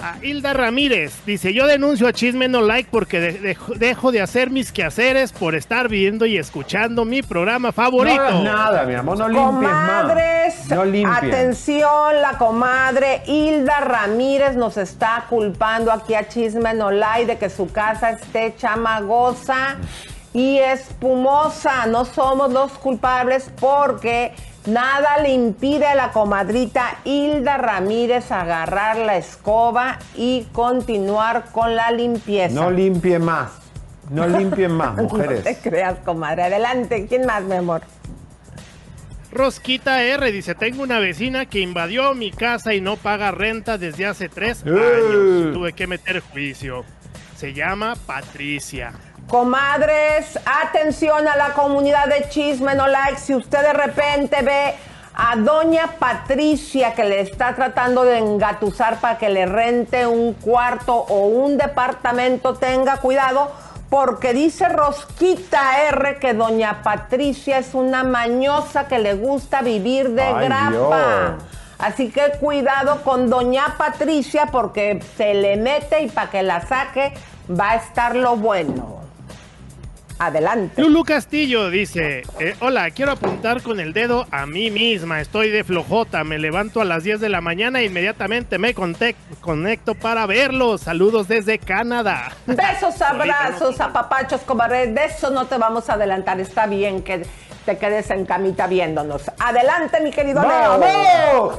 [0.00, 1.14] a Hilda Ramírez.
[1.24, 5.32] Dice, yo denuncio a Chisme No Like porque de- dejo, dejo de hacer mis quehaceres
[5.32, 8.22] por estar viendo y escuchando mi programa favorito.
[8.30, 10.68] No nada, mi amor, no limpies Comadres, más.
[10.70, 11.16] No limpies.
[11.34, 17.48] atención, la comadre Hilda Ramírez nos está culpando aquí a Chisme No Like de que
[17.48, 19.76] su casa esté chamagosa
[20.34, 21.86] y espumosa.
[21.86, 24.34] No somos los culpables porque
[24.66, 31.90] nada le impide a la comadrita Hilda Ramírez agarrar la escoba y continuar con la
[31.90, 32.54] limpieza.
[32.54, 33.52] No limpie más.
[34.10, 35.58] No limpien más, No te mujeres.
[35.62, 36.44] creas, comadre.
[36.44, 37.06] Adelante.
[37.08, 37.82] ¿Quién más, mi amor?
[39.32, 44.06] Rosquita R dice, tengo una vecina que invadió mi casa y no paga renta desde
[44.06, 44.70] hace tres Eh.
[44.70, 45.52] años.
[45.52, 46.84] Tuve que meter juicio.
[47.36, 48.92] Se llama Patricia.
[49.28, 53.18] Comadres, atención a la comunidad de Chisme No Like.
[53.18, 54.74] Si usted de repente ve
[55.14, 60.94] a doña Patricia que le está tratando de engatusar para que le rente un cuarto
[60.94, 63.50] o un departamento, tenga cuidado
[63.90, 70.22] porque dice Rosquita R que doña Patricia es una mañosa que le gusta vivir de
[70.22, 70.70] Ay, grapa.
[70.70, 71.42] Dios.
[71.78, 77.12] Así que cuidado con doña Patricia porque se le mete y para que la saque
[77.50, 79.05] va a estar lo bueno.
[80.18, 80.80] Adelante.
[80.80, 85.62] Lulu Castillo dice, eh, hola, quiero apuntar con el dedo a mí misma, estoy de
[85.62, 90.82] flojota, me levanto a las 10 de la mañana e inmediatamente me conecto para verlos.
[90.82, 92.32] Saludos desde Canadá.
[92.46, 94.86] Besos, abrazos, apapachos, comadre.
[94.86, 96.40] De eso no te vamos a adelantar.
[96.40, 97.26] Está bien que
[97.66, 99.22] te quedes en camita viéndonos.
[99.38, 100.78] Adelante, mi querido Leo.
[100.78, 101.58] ¡Vamos!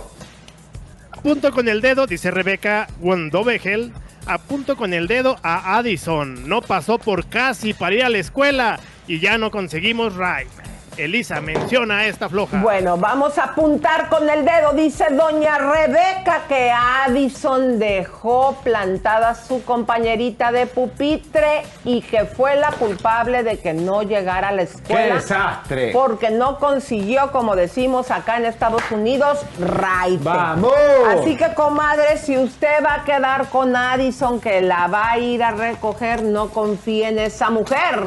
[1.12, 3.92] Apunto con el dedo, dice Rebeca Wondovegel,
[4.28, 6.48] apunto con el dedo a Addison.
[6.48, 10.67] No pasó por casi para ir a la escuela y ya no conseguimos ride.
[10.98, 12.60] Elisa menciona a esta floja.
[12.60, 14.74] Bueno, vamos a apuntar con el dedo.
[14.74, 22.56] Dice doña Rebeca que Addison dejó plantada a su compañerita de pupitre y que fue
[22.56, 25.08] la culpable de que no llegara a la escuela.
[25.08, 25.92] ¡Qué desastre!
[25.94, 30.24] Porque no consiguió, como decimos acá en Estados Unidos, raite.
[30.24, 30.74] ¡Vamos!
[31.10, 35.44] Así que, comadre, si usted va a quedar con Addison, que la va a ir
[35.44, 38.02] a recoger, no confíe en esa mujer.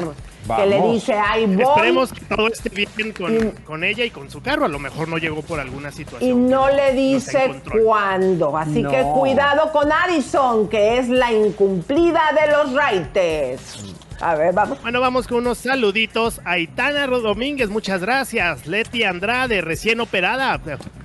[0.56, 1.62] Que le dice, ay, voy.
[1.62, 4.64] Esperemos que todo esté bien con, con, ella y con su carro.
[4.64, 6.30] A lo mejor no llegó por alguna situación.
[6.30, 8.56] Y no le dice cuándo.
[8.56, 13.94] Así que cuidado con Addison, que es la incumplida de los raites.
[14.20, 14.80] A ver, vamos.
[14.82, 16.42] Bueno, vamos con unos saluditos.
[16.44, 18.66] Aitana Domínguez, muchas gracias.
[18.66, 20.60] Leti Andrade, recién operada.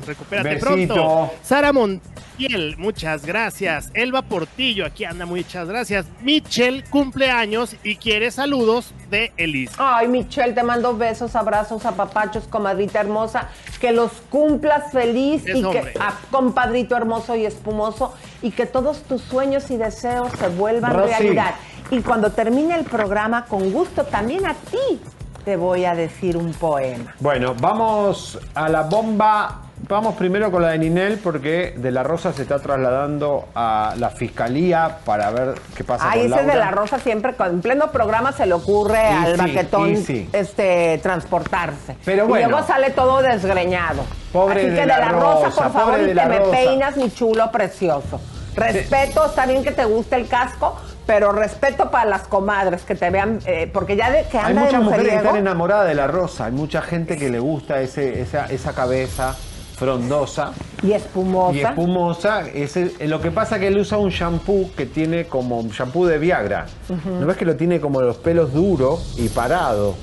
[0.05, 1.32] Recupérate pronto.
[1.41, 3.89] Sara Montiel, muchas gracias.
[3.93, 6.05] Elba Portillo, aquí anda, muchas gracias.
[6.22, 9.76] Michelle, cumpleaños y quiere saludos de Elisa.
[9.78, 13.49] Ay, Michelle, te mando besos, abrazos, apapachos, comadrita hermosa.
[13.80, 19.22] Que los cumplas feliz y que, a, compadrito hermoso y espumoso, y que todos tus
[19.22, 21.55] sueños y deseos se vuelvan realidad.
[21.91, 25.01] Y cuando termine el programa, con gusto también a ti
[25.45, 27.13] te voy a decir un poema.
[27.19, 29.61] Bueno, vamos a la bomba.
[29.88, 34.09] Vamos primero con la de Ninel porque De La Rosa se está trasladando a la
[34.09, 38.47] fiscalía para ver qué pasa Ahí ese De La Rosa siempre en pleno programa se
[38.47, 39.93] le ocurre al baquetón
[40.33, 41.97] este, transportarse.
[42.03, 42.47] Pero bueno.
[42.47, 44.01] Y luego sale todo desgreñado.
[44.33, 48.19] Pobre Así que De La, Rosa, por favor, y que me peinas, mi chulo precioso.
[48.55, 53.10] Respeto, está bien que te guste el casco, pero respeto para las comadres que te
[53.10, 56.08] vean, eh, porque ya de que anda Hay muchas mujeres que están enamoradas de la
[56.08, 59.36] rosa, hay mucha gente que le gusta ese, esa, esa cabeza
[59.76, 60.53] frondosa.
[60.82, 61.58] Y espumosa.
[61.58, 62.41] Y espumosa.
[62.47, 65.70] Ese, eh, lo que pasa es que él usa un shampoo que tiene como un
[65.70, 66.66] shampoo de Viagra.
[67.06, 69.95] ¿No ves que lo tiene como los pelos duros y parado?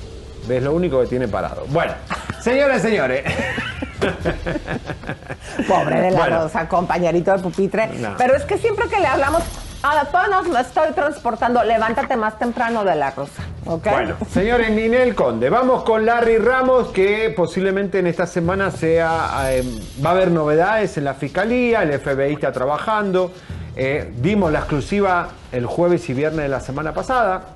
[0.46, 0.62] ¿Ves?
[0.62, 1.64] Lo único que tiene parado.
[1.68, 1.92] Bueno,
[2.40, 3.24] señores, señores.
[5.68, 7.88] Pobre de la rosa, compañerito de pupitre.
[8.18, 9.42] Pero es que siempre que le hablamos,
[9.82, 11.62] a todos me estoy transportando.
[11.64, 13.42] Levántate más temprano de la rosa.
[13.64, 19.50] Bueno, señores, Ninel Conde, vamos con Larry Ramos, que posiblemente en esta semana sea.
[19.50, 19.64] Eh,
[20.04, 23.32] va a haber novedades en la fiscalía, el FBI está trabajando.
[23.74, 27.54] Eh, dimos la exclusiva el jueves y viernes de la semana pasada,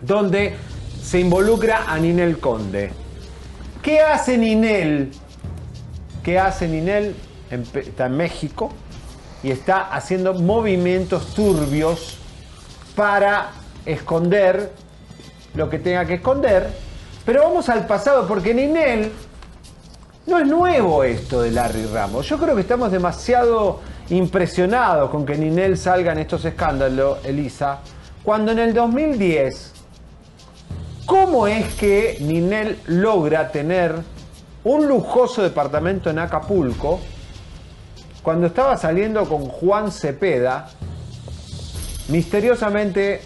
[0.00, 0.56] donde
[1.02, 2.92] se involucra a Ninel Conde.
[3.82, 5.10] ¿Qué hace Ninel?
[6.22, 7.14] ¿Qué hace Ninel?
[7.48, 8.72] está en México
[9.46, 12.18] y está haciendo movimientos turbios
[12.96, 13.52] para
[13.84, 14.72] esconder
[15.54, 16.68] lo que tenga que esconder.
[17.24, 19.12] Pero vamos al pasado, porque Ninel
[20.26, 22.28] no es nuevo esto de Larry Ramos.
[22.28, 27.78] Yo creo que estamos demasiado impresionados con que Ninel salga en estos escándalos, Elisa,
[28.24, 29.74] cuando en el 2010,
[31.06, 33.94] ¿cómo es que Ninel logra tener
[34.64, 36.98] un lujoso departamento en Acapulco
[38.26, 40.68] cuando estaba saliendo con Juan Cepeda,
[42.08, 43.20] misteriosamente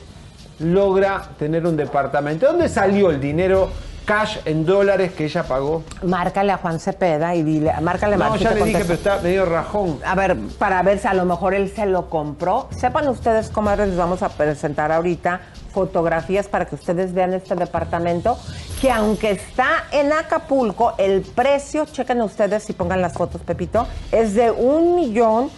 [0.59, 2.49] logra tener un departamento.
[2.49, 3.71] ¿Dónde salió el dinero
[4.11, 5.85] cash en dólares que ella pagó?
[6.03, 10.01] Márcale a Juan Cepeda y dile, márcale No, ya le dije, pero está medio rajón.
[10.05, 12.69] A ver, para ver si a lo mejor él se lo compró.
[12.77, 15.43] Sepan ustedes, comadres, les vamos a presentar ahorita
[15.73, 18.37] fotografías para que ustedes vean este departamento,
[18.81, 24.35] que aunque está en Acapulco, el precio, chequen ustedes y pongan las fotos, Pepito, es
[24.35, 25.51] de un millón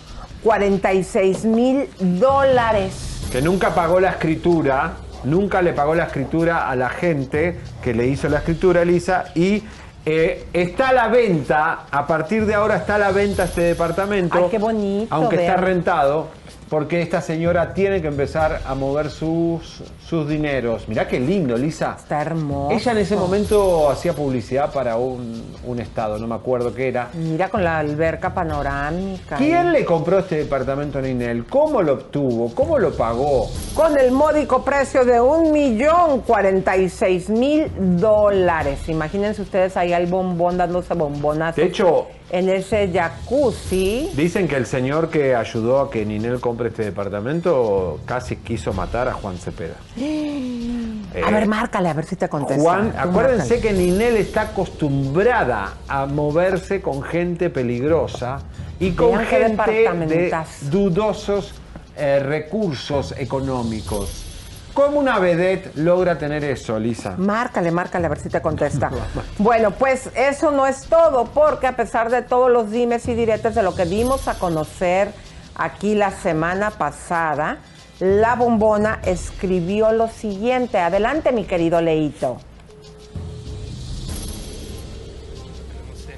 [0.45, 3.31] cuarenta y seis mil dólares.
[3.33, 4.93] Que nunca pagó la escritura,
[5.25, 9.63] nunca le pagó la escritura a la gente que le hizo la escritura, Elisa, y
[10.05, 14.37] eh, está a la venta, a partir de ahora está a la venta este departamento.
[14.37, 15.15] Ay, qué bonito.
[15.15, 16.29] Aunque está rentado
[16.73, 20.89] porque esta señora tiene que empezar a mover sus, sus dineros.
[20.89, 21.97] Mirá qué lindo, Lisa.
[21.99, 22.75] Está hermoso.
[22.75, 27.11] Ella en ese momento hacía publicidad para un, estado, no me acuerdo qué era.
[27.13, 29.37] Mira con la alberca panorámica.
[29.37, 31.45] ¿Quién le compró este departamento a Ninel?
[31.45, 32.55] ¿Cómo lo obtuvo?
[32.55, 33.51] ¿Cómo lo pagó?
[33.75, 37.71] Con el módico precio de un millón cuarenta y seis mil
[38.01, 38.89] dólares.
[38.89, 41.55] Imagínense ustedes ahí al bombón dándose bombonas.
[41.55, 44.11] De hecho, en ese jacuzzi.
[44.15, 49.07] Dicen que el señor que ayudó a que Ninel compre este departamento casi quiso matar
[49.07, 49.75] a Juan Cepeda.
[51.25, 52.63] a ver, márcale, a ver si te contesta.
[52.63, 58.41] Juan, acuérdense que Ninel está acostumbrada a moverse con gente peligrosa
[58.81, 60.35] y con gente de
[60.71, 61.55] dudosos
[61.97, 64.32] eh, recursos económicos.
[64.75, 67.15] ¿Cómo una vedette logra tener eso, Lisa?
[67.19, 68.91] Márcale, márcale a ver si te contesta.
[69.39, 73.55] bueno, pues eso no es todo, porque a pesar de todos los dimes y diretes
[73.55, 75.13] de lo que dimos a conocer
[75.55, 77.59] aquí la semana pasada,
[78.01, 80.79] la bombona escribió lo siguiente.
[80.79, 82.39] Adelante, mi querido Leito.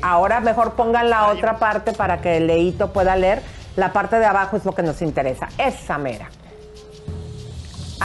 [0.01, 3.43] Ahora mejor pongan la otra parte para que el Leito pueda leer.
[3.75, 5.49] La parte de abajo es lo que nos interesa.
[5.59, 6.29] Esa mera.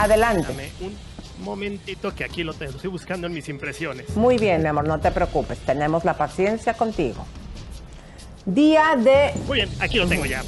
[0.00, 0.72] Adelante.
[0.80, 0.96] un
[1.44, 4.16] momentito que aquí lo tengo, estoy buscando en mis impresiones.
[4.16, 7.26] Muy bien, mi amor, no te preocupes, tenemos la paciencia contigo.
[8.46, 9.32] Día de...
[9.46, 10.42] Muy bien, aquí lo tengo ya.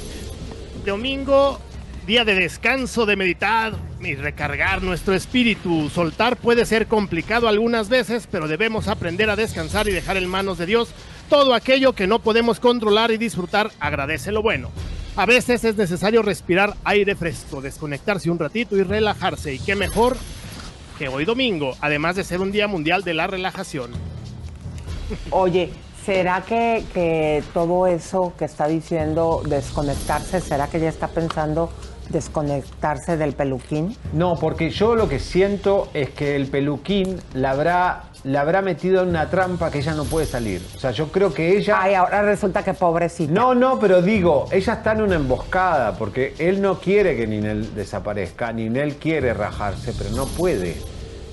[0.83, 1.59] Domingo
[2.07, 5.89] día de descanso, de meditar y recargar nuestro espíritu.
[5.89, 10.57] Soltar puede ser complicado algunas veces, pero debemos aprender a descansar y dejar en manos
[10.57, 10.89] de Dios
[11.29, 13.71] todo aquello que no podemos controlar y disfrutar.
[13.79, 14.69] Agradece lo bueno.
[15.15, 19.53] A veces es necesario respirar aire fresco, desconectarse un ratito y relajarse.
[19.53, 20.17] Y qué mejor
[20.97, 23.91] que hoy domingo, además de ser un día mundial de la relajación.
[25.29, 25.69] Oye,
[26.03, 31.71] ¿será que, que todo eso que está diciendo desconectarse, será que ya está pensando
[32.09, 33.95] desconectarse del peluquín?
[34.13, 39.03] No, porque yo lo que siento es que el peluquín la habrá, la habrá metido
[39.03, 40.61] en una trampa que ella no puede salir.
[40.75, 41.77] O sea, yo creo que ella...
[41.81, 43.33] Ay, ahora resulta que pobrecita.
[43.33, 47.75] No, no, pero digo, ella está en una emboscada porque él no quiere que Ninel
[47.75, 50.77] desaparezca, Ninel quiere rajarse, pero no puede.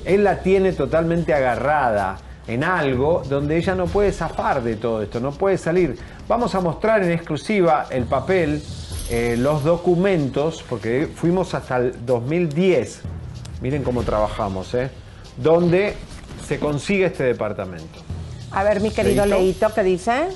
[0.04, 2.18] Él la tiene totalmente agarrada
[2.48, 5.96] en algo donde ella no puede zafar de todo esto, no puede salir.
[6.26, 8.62] Vamos a mostrar en exclusiva el papel,
[9.10, 13.02] eh, los documentos, porque fuimos hasta el 2010,
[13.60, 14.90] miren cómo trabajamos, ¿eh?
[15.36, 15.94] donde
[16.46, 18.00] se consigue este departamento.
[18.50, 19.42] A ver, mi querido ¿Leito?
[19.42, 20.28] Leito, ¿qué dice?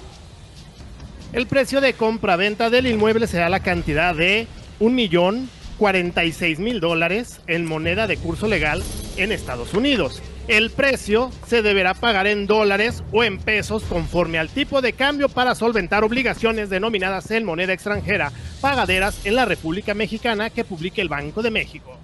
[1.32, 4.46] El precio de compra-venta del inmueble será la cantidad de
[4.78, 5.48] un millón
[5.78, 8.82] 46 mil dólares en moneda de curso legal
[9.16, 10.22] en Estados Unidos.
[10.46, 15.28] El precio se deberá pagar en dólares o en pesos conforme al tipo de cambio
[15.28, 18.30] para solventar obligaciones denominadas en moneda extranjera
[18.60, 21.98] pagaderas en la República Mexicana que publique el Banco de México.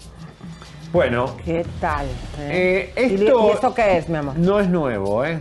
[0.93, 2.07] Bueno, ¿Qué tal?
[2.39, 4.37] Eh, ¿Y- esto- ¿Y esto qué es, mi amor?
[4.37, 5.39] no es nuevo, ¿eh?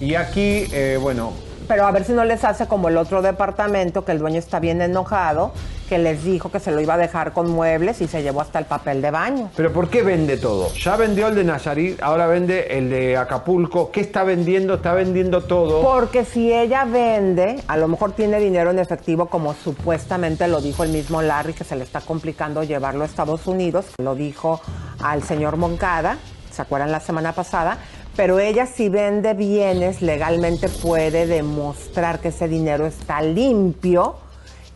[0.00, 1.32] Y aquí, eh, bueno,
[1.68, 4.60] Pero a ver si no les hace como el otro departamento, que el dueño está
[4.60, 5.52] bien enojado,
[5.88, 8.58] que les dijo que se lo iba a dejar con muebles y se llevó hasta
[8.58, 9.50] el papel de baño.
[9.56, 10.72] pero ¿por qué vende todo?
[10.74, 13.90] Ya vendió el de Nayarit, ahora vende el de Acapulco.
[13.90, 14.74] ¿Qué está vendiendo?
[14.74, 15.82] Está vendiendo todo.
[15.82, 20.84] Porque si ella vende, a lo mejor tiene dinero en efectivo, como supuestamente lo dijo
[20.84, 23.86] el mismo Larry, que se le está complicando llevarlo a Estados Unidos.
[23.98, 24.60] Lo dijo
[25.02, 26.18] al señor Moncada,
[26.50, 27.78] ¿se acuerdan la semana pasada?
[28.16, 34.16] Pero ella si vende bienes legalmente puede demostrar que ese dinero está limpio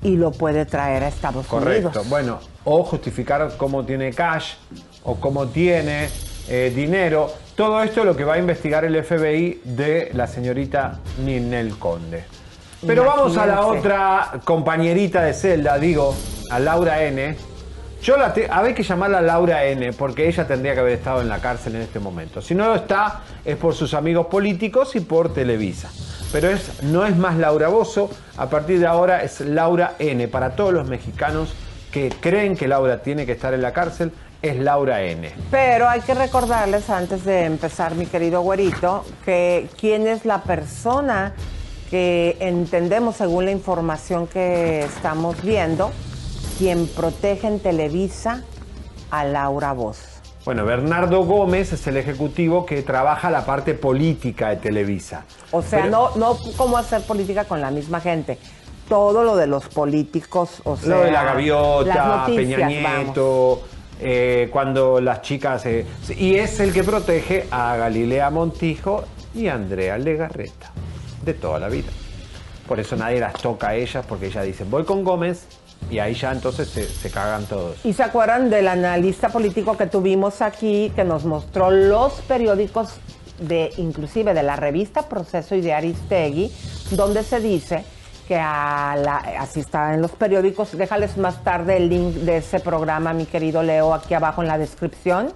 [0.03, 1.89] y lo puede traer a Estados Correcto.
[1.89, 2.09] Unidos.
[2.09, 4.55] Bueno, o justificar cómo tiene cash
[5.05, 6.09] o cómo tiene
[6.49, 7.33] eh, dinero.
[7.55, 12.25] Todo esto es lo que va a investigar el FBI de la señorita Ninel Conde.
[12.87, 16.15] Pero vamos a la otra compañerita de celda, digo,
[16.51, 17.37] a Laura N.
[18.03, 21.29] Yo la te- había que llamarla Laura N porque ella tendría que haber estado en
[21.29, 22.41] la cárcel en este momento.
[22.41, 25.91] Si no lo está, es por sus amigos políticos y por Televisa.
[26.33, 30.29] Pero es, no es más Laura Bozo, a partir de ahora es Laura N.
[30.29, 31.55] Para todos los mexicanos
[31.91, 34.13] que creen que Laura tiene que estar en la cárcel,
[34.43, 35.31] es Laura N.
[35.51, 41.35] Pero hay que recordarles antes de empezar, mi querido güerito, que quién es la persona
[41.91, 45.91] que entendemos según la información que estamos viendo,
[46.59, 48.45] quien protege en Televisa
[49.11, 50.20] a Laura Voz.
[50.51, 55.23] Bueno, Bernardo Gómez es el ejecutivo que trabaja la parte política de Televisa.
[55.53, 58.37] O sea, Pero- no, no cómo hacer política con la misma gente.
[58.89, 62.67] Todo lo de los políticos, o sea, Lo de la gaviota, noticias, Peña.
[62.67, 63.63] Nieto,
[64.01, 65.65] eh, cuando las chicas...
[65.67, 65.87] eh,
[66.19, 70.73] y es el que protege a Galilea Montijo y a Andrea Legarreta,
[71.25, 71.91] de toda la vida.
[72.67, 75.47] Por eso nadie las toca a ellas, porque ellas dicen, voy con Gómez,
[75.89, 77.85] y ahí ya entonces se, se cagan todos.
[77.85, 83.01] ¿Y se acuerdan del analista político que tuvimos aquí que nos mostró los periódicos
[83.41, 86.53] de inclusive de la revista Proceso y de Aristegui,
[86.93, 87.85] donde se dice
[88.29, 93.27] que así está en los periódicos, déjales más tarde el link de ese programa, mi
[93.27, 95.33] querido Leo, aquí abajo en la descripción,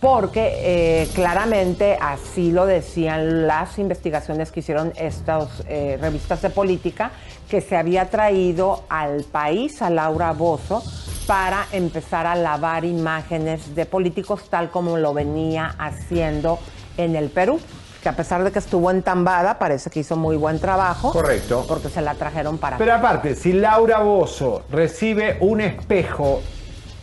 [0.00, 7.10] porque eh, claramente así lo decían las investigaciones que hicieron estas eh, revistas de política,
[7.50, 10.82] que se había traído al país a Laura Bozo
[11.26, 16.60] para empezar a lavar imágenes de políticos tal como lo venía haciendo
[16.96, 17.60] en el Perú,
[18.02, 21.12] que a pesar de que estuvo entambada, parece que hizo muy buen trabajo.
[21.12, 21.64] Correcto.
[21.66, 26.40] Porque se la trajeron para Pero aparte, si Laura Bozo recibe un espejo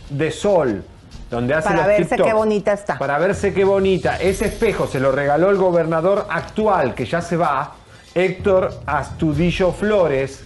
[0.08, 0.82] de sol
[1.30, 2.98] donde hace Para los verse TikTok, qué bonita está.
[2.98, 4.16] Para verse qué bonita.
[4.16, 7.74] Ese espejo se lo regaló el gobernador actual, que ya se va,
[8.28, 10.42] Héctor Astudillo Flores.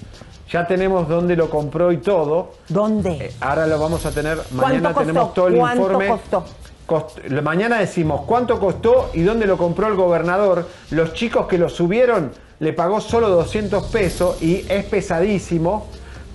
[0.51, 2.53] Ya tenemos dónde lo compró y todo.
[2.69, 3.11] ¿Dónde?
[3.13, 4.39] Eh, ahora lo vamos a tener.
[4.51, 5.01] Mañana costó?
[5.01, 6.09] tenemos todo el ¿Cuánto informe.
[6.09, 6.45] costó?
[6.87, 10.69] Cost- mañana decimos cuánto costó y dónde lo compró el gobernador.
[10.91, 15.87] Los chicos que lo subieron le pagó solo 200 pesos y es pesadísimo.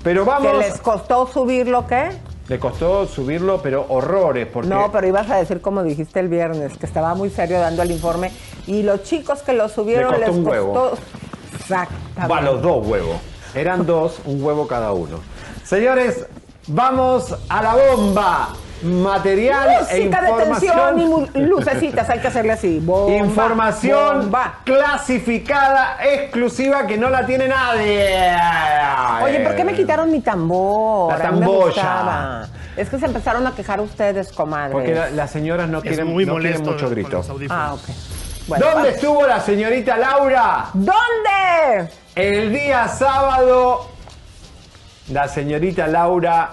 [0.04, 0.52] Pero vamos.
[0.54, 2.10] ¿Que les costó subirlo qué?
[2.48, 4.48] Le costó subirlo, pero horrores.
[4.48, 7.84] Porque No, pero ibas a decir como dijiste el viernes, que estaba muy serio dando
[7.84, 8.32] el informe.
[8.66, 10.52] Y los chicos que lo subieron Le costó les un costó.
[10.64, 10.92] huevo.
[11.60, 12.34] Exactamente.
[12.34, 13.18] Va, los dos huevos.
[13.56, 15.20] Eran dos, un huevo cada uno.
[15.64, 16.26] Señores,
[16.70, 18.50] Vamos a la bomba.
[18.84, 22.80] Material e Música de tensión y lucecitas, hay que hacerle así.
[22.80, 24.56] Bomba, Información bomba.
[24.66, 28.36] clasificada, exclusiva, que no la tiene nadie.
[29.24, 31.14] Oye, ¿por qué me quitaron mi tambor?
[31.14, 32.50] La tamboya.
[32.76, 34.74] Es que se empezaron a quejar ustedes, comadre.
[34.74, 37.22] Porque la- las señoras no Es quieren, muy no quieren molesto mucho grito.
[37.50, 37.90] Ah, ok.
[38.48, 38.96] Bueno, ¿Dónde vamos.
[38.96, 40.70] estuvo la señorita Laura?
[40.74, 41.90] ¿Dónde?
[42.16, 43.90] El día sábado,
[45.10, 46.52] la señorita Laura,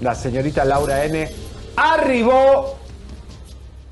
[0.00, 1.28] la señorita Laura N,
[1.76, 2.78] arribó.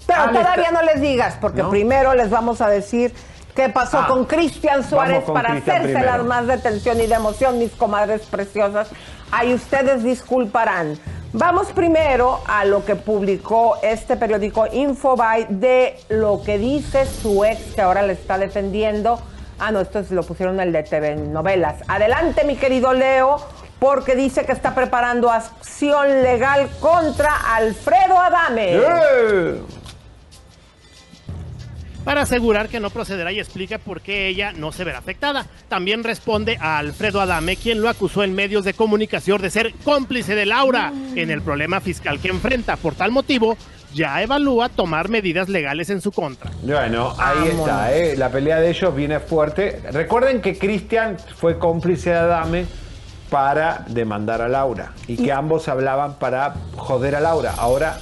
[0.07, 1.71] Pero todavía no les digas, porque ¿No?
[1.71, 3.13] primero les vamos a decir
[3.55, 7.59] qué pasó Ah, con Cristian Suárez con para hacérselas más de tensión y de emoción,
[7.59, 8.89] mis comadres preciosas.
[9.33, 10.99] Ahí ustedes disculparán.
[11.33, 17.75] Vamos primero a lo que publicó este periódico Infobae de lo que dice su ex,
[17.75, 19.21] que ahora le está defendiendo.
[19.59, 21.77] Ah, no, esto es- lo pusieron el de TV Novelas.
[21.87, 23.37] Adelante, mi querido Leo,
[23.79, 28.77] porque dice que está preparando acción legal contra Alfredo Adame.
[28.77, 29.63] ¡Eh!
[32.05, 35.47] Para asegurar que no procederá y explica por qué ella no se verá afectada.
[35.69, 40.35] También responde a Alfredo Adame, quien lo acusó en medios de comunicación de ser cómplice
[40.35, 42.77] de Laura en el problema fiscal que enfrenta.
[42.77, 43.57] Por tal motivo,
[43.95, 46.51] ya evalúa tomar medidas legales en su contra.
[46.63, 47.61] Bueno, ahí Vámonos.
[47.61, 48.17] está, ¿eh?
[48.17, 49.81] la pelea de ellos viene fuerte.
[49.93, 52.67] Recuerden que Cristian fue cómplice de Adame
[53.31, 57.55] para demandar a Laura y que ambos hablaban para joder a Laura.
[57.57, 58.01] Ahora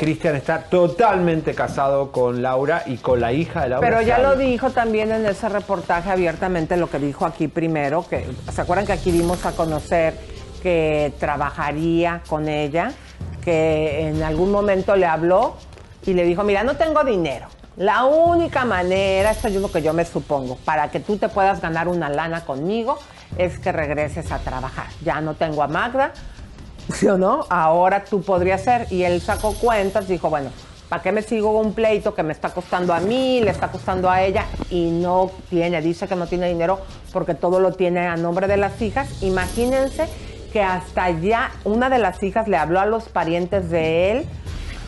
[0.00, 3.86] Cristian está totalmente casado con Laura y con la hija de Laura.
[3.86, 8.26] Pero ya lo dijo también en ese reportaje abiertamente lo que dijo aquí primero, que
[8.50, 10.14] se acuerdan que aquí dimos a conocer
[10.62, 12.92] que trabajaría con ella,
[13.44, 15.56] que en algún momento le habló
[16.06, 17.48] y le dijo, mira, no tengo dinero.
[17.76, 21.60] La única manera, esto es lo que yo me supongo, para que tú te puedas
[21.60, 22.98] ganar una lana conmigo,
[23.36, 24.86] es que regreses a trabajar.
[25.04, 26.12] Ya no tengo a Magda,
[27.48, 28.86] Ahora tú podrías ser.
[28.90, 30.50] Y él sacó cuentas, dijo, bueno,
[30.88, 34.10] ¿para qué me sigo un pleito que me está costando a mí, le está costando
[34.10, 34.46] a ella?
[34.70, 36.80] Y no tiene, dice que no tiene dinero
[37.12, 39.22] porque todo lo tiene a nombre de las hijas.
[39.22, 40.08] Imagínense
[40.52, 44.26] que hasta ya una de las hijas le habló a los parientes de él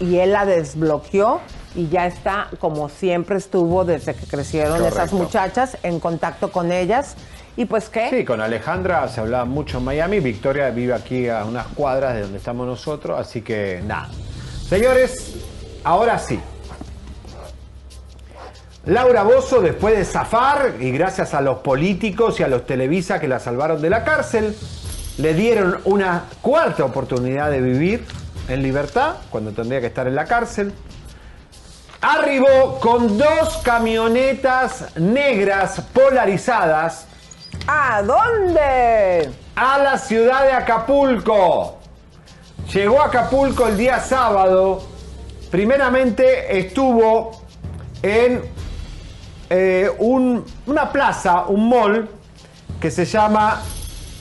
[0.01, 1.41] y él la desbloqueó
[1.75, 7.17] y ya está como siempre estuvo desde que crecieron esas muchachas en contacto con ellas.
[7.57, 10.21] Y pues qué, Sí, con Alejandra se hablaba mucho en Miami.
[10.21, 14.09] Victoria vive aquí a unas cuadras de donde estamos nosotros, así que nada.
[14.69, 15.35] Señores,
[15.85, 16.41] ahora sí.
[18.87, 23.29] Laura Bozo, después de zafar, y gracias a los políticos y a los Televisa que
[23.29, 24.57] la salvaron de la cárcel,
[25.19, 28.05] le dieron una cuarta oportunidad de vivir
[28.49, 30.73] en libertad, cuando tendría que estar en la cárcel.
[32.01, 37.07] Arribó con dos camionetas negras polarizadas
[37.67, 39.31] ¿a dónde?
[39.55, 41.79] a la ciudad de Acapulco.
[42.73, 44.83] Llegó a Acapulco el día sábado.
[45.51, 47.33] Primeramente estuvo
[48.03, 48.43] en
[49.51, 52.09] eh, un- una plaza, un mall,
[52.81, 53.63] que se llama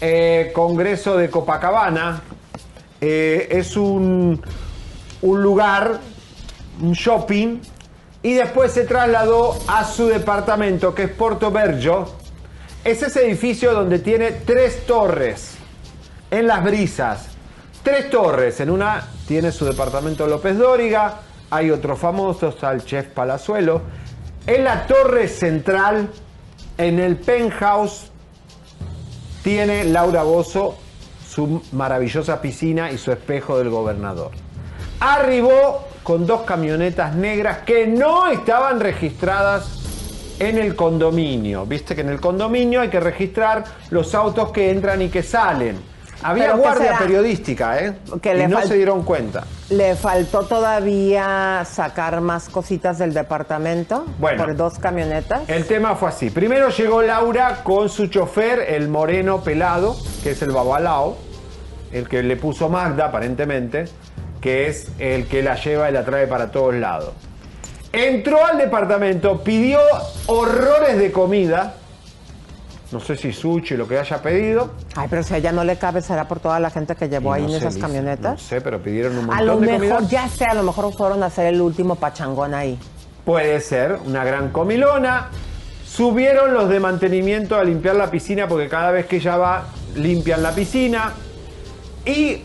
[0.01, 2.21] eh, Congreso de Copacabana.
[2.99, 4.43] Eh, es un,
[5.21, 5.99] un lugar,
[6.81, 7.59] un shopping,
[8.21, 12.07] y después se trasladó a su departamento, que es Porto Bergio.
[12.83, 15.55] Es ese edificio donde tiene tres torres
[16.31, 17.27] en las brisas.
[17.83, 18.59] Tres torres.
[18.59, 21.19] En una tiene su departamento López Dóriga.
[21.51, 23.83] Hay otros famosos, está el chef Palazuelo.
[24.47, 26.09] En la torre central,
[26.79, 28.09] en el penthouse,
[29.43, 30.75] tiene Laura Bozo
[31.29, 34.31] su maravillosa piscina y su espejo del gobernador.
[34.99, 39.80] Arribó con dos camionetas negras que no estaban registradas
[40.41, 41.65] en el condominio.
[41.67, 45.77] Viste que en el condominio hay que registrar los autos que entran y que salen.
[46.23, 47.93] Había ¿Pero qué guardia periodística, ¿eh?
[48.21, 49.43] Que y no se dieron cuenta.
[49.69, 54.05] ¿Le faltó todavía sacar más cositas del departamento?
[54.19, 54.43] Bueno.
[54.43, 55.47] Por dos camionetas.
[55.47, 56.29] El tema fue así.
[56.29, 61.17] Primero llegó Laura con su chofer, el moreno pelado, que es el babalao,
[61.91, 63.85] el que le puso Magda aparentemente,
[64.41, 67.13] que es el que la lleva y la trae para todos lados.
[67.93, 69.79] Entró al departamento, pidió
[70.27, 71.75] horrores de comida,
[72.91, 74.71] no sé si sushi, lo que haya pedido.
[74.95, 77.35] Ay, pero si a ella no le cabe, será por toda la gente que llevó
[77.35, 78.33] Y ahí no en sé, esas camionetas.
[78.33, 80.09] No sé, pero pidieron un a montón lo de mejor, comida.
[80.09, 82.77] ya sé, a lo mejor fueron a hacer el último pachangón ahí.
[83.25, 85.29] Puede ser, una gran comilona.
[85.85, 89.65] Subieron los de mantenimiento a limpiar la piscina porque cada vez que ella va,
[89.95, 91.13] limpian la piscina.
[92.05, 92.41] Y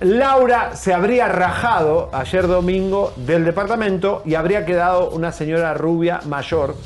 [0.00, 6.76] Laura se habría rajado ayer domingo del departamento y habría quedado una señora rubia mayor,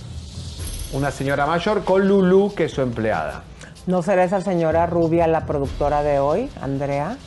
[0.94, 3.42] una señora mayor con Lulu, que es su empleada.
[3.86, 7.18] ¿No será esa señora rubia la productora de hoy, Andrea?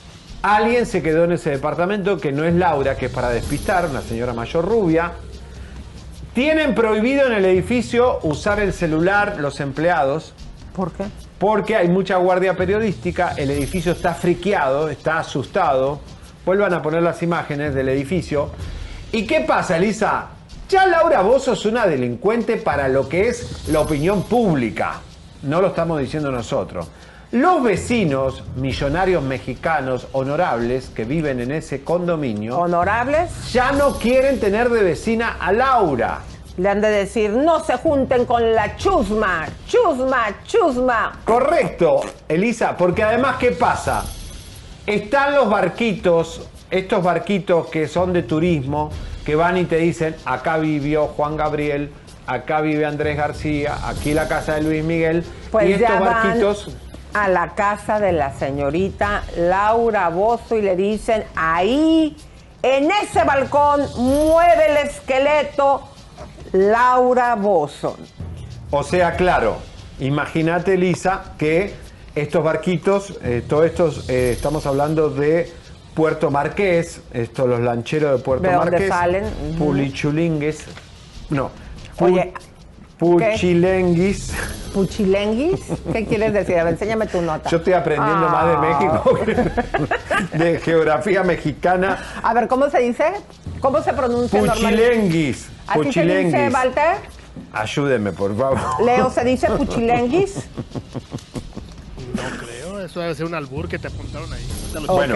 [0.42, 4.02] Alguien se quedó en ese departamento que no es Laura, que es para despistar, una
[4.02, 5.12] señora mayor rubia.
[6.34, 10.34] Tienen prohibido en el edificio usar el celular los empleados.
[10.76, 11.06] ¿Por qué?
[11.40, 16.00] Porque hay mucha guardia periodística, el edificio está friqueado, está asustado.
[16.46, 18.50] Vuelvan a poner las imágenes del edificio.
[19.12, 20.28] ¿Y qué pasa, Elisa?
[20.70, 25.02] Ya Laura, vos sos una delincuente para lo que es la opinión pública.
[25.44, 26.88] No lo estamos diciendo nosotros.
[27.32, 33.52] Los vecinos millonarios mexicanos honorables que viven en ese condominio ¿Honorables?
[33.52, 36.22] ya no quieren tener de vecina a Laura.
[36.58, 41.20] Le han de decir, no se junten con la chusma, chusma, chusma.
[41.26, 44.06] Correcto, Elisa, porque además, ¿qué pasa?
[44.86, 48.90] Están los barquitos, estos barquitos que son de turismo,
[49.26, 51.92] que van y te dicen, acá vivió Juan Gabriel,
[52.26, 55.26] acá vive Andrés García, aquí la casa de Luis Miguel.
[55.52, 56.78] Pues y estos ya van barquitos,
[57.14, 62.16] a la casa de la señorita Laura Bozo y le dicen, ahí,
[62.62, 65.90] en ese balcón, mueve el esqueleto
[66.56, 67.98] Laura Bozo.
[68.72, 69.58] o sea, claro,
[70.00, 71.74] imagínate, Elisa, que
[72.16, 75.52] estos barquitos, eh, todos estos, eh, estamos hablando de
[75.94, 79.26] Puerto Marqués, estos los lancheros de Puerto ¿De dónde Marqués, salen?
[79.26, 79.66] Ujú.
[79.66, 80.66] Pulichulingues,
[81.30, 81.52] no,
[82.00, 82.34] Oye,
[82.98, 84.32] Puchilenguis.
[84.74, 85.60] ¿Puchilenguis?
[85.94, 86.58] ¿Qué quieres decir?
[86.60, 87.50] A ver, enséñame tu nota.
[87.50, 88.60] Yo estoy aprendiendo más de Ah.
[88.60, 89.20] México,
[90.34, 91.98] de geografía mexicana.
[92.24, 93.06] A ver, ¿cómo se dice?
[93.62, 94.82] ¿Cómo se pronuncia normalmente?
[94.82, 95.48] Puchilenguis.
[95.68, 96.54] ¿Así se dice, Puchilenguis.
[96.54, 96.96] Walter?
[97.54, 98.60] Ayúdeme, por favor.
[98.86, 100.36] Leo, ¿se dice puchilenguis?
[102.16, 104.46] No creo, eso debe ser un albur que te apuntaron ahí.
[104.88, 105.16] Bueno.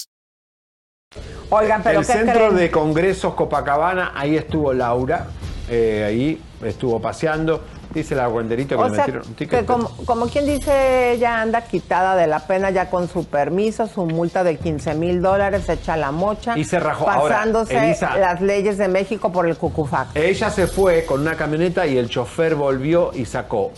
[1.49, 2.55] Oigan, pero el ¿qué centro creen?
[2.55, 5.27] de congresos Copacabana, ahí estuvo Laura,
[5.69, 7.61] eh, ahí estuvo paseando.
[7.93, 9.59] Dice la guanderito que O le sea, metieron un ticket.
[9.59, 13.85] que como, como quien dice, ella anda quitada de la pena ya con su permiso,
[13.87, 16.57] su multa de 15 mil dólares, echa la mocha.
[16.57, 17.09] Y se rajó.
[17.09, 18.15] Ahora, Pasándose Elisa.
[18.17, 20.15] las leyes de México por el cucufac.
[20.15, 23.73] Ella se fue con una camioneta y el chofer volvió y sacó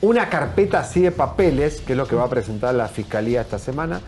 [0.00, 3.58] una carpeta así de papeles, que es lo que va a presentar la fiscalía esta
[3.58, 4.00] semana,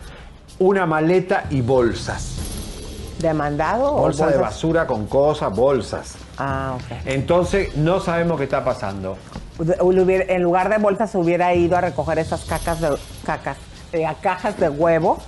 [0.59, 2.37] una maleta y bolsas.
[3.19, 3.93] ¿Demandado?
[3.93, 6.15] o Bolsa de basura con cosas, bolsas.
[6.37, 6.97] Ah, ok.
[7.05, 9.17] Entonces no sabemos qué está pasando.
[9.59, 12.95] En lugar de bolsas hubiera ido a recoger esas cacas de
[13.25, 13.57] cacas,
[13.91, 15.19] eh, cajas de huevo.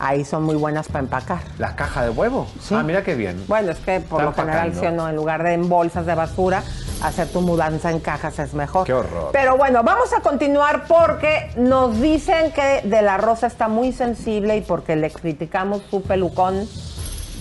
[0.00, 1.40] Ahí son muy buenas para empacar.
[1.58, 2.46] ¿Las cajas de huevo?
[2.60, 2.74] Sí.
[2.74, 3.42] Ah, mira qué bien.
[3.48, 6.62] Bueno, es que por lo general, o no, en lugar de en bolsas de basura,
[7.02, 8.86] hacer tu mudanza en cajas es mejor.
[8.86, 9.30] Qué horror.
[9.32, 14.56] Pero bueno, vamos a continuar porque nos dicen que De La Rosa está muy sensible
[14.56, 16.68] y porque le criticamos su pelucón,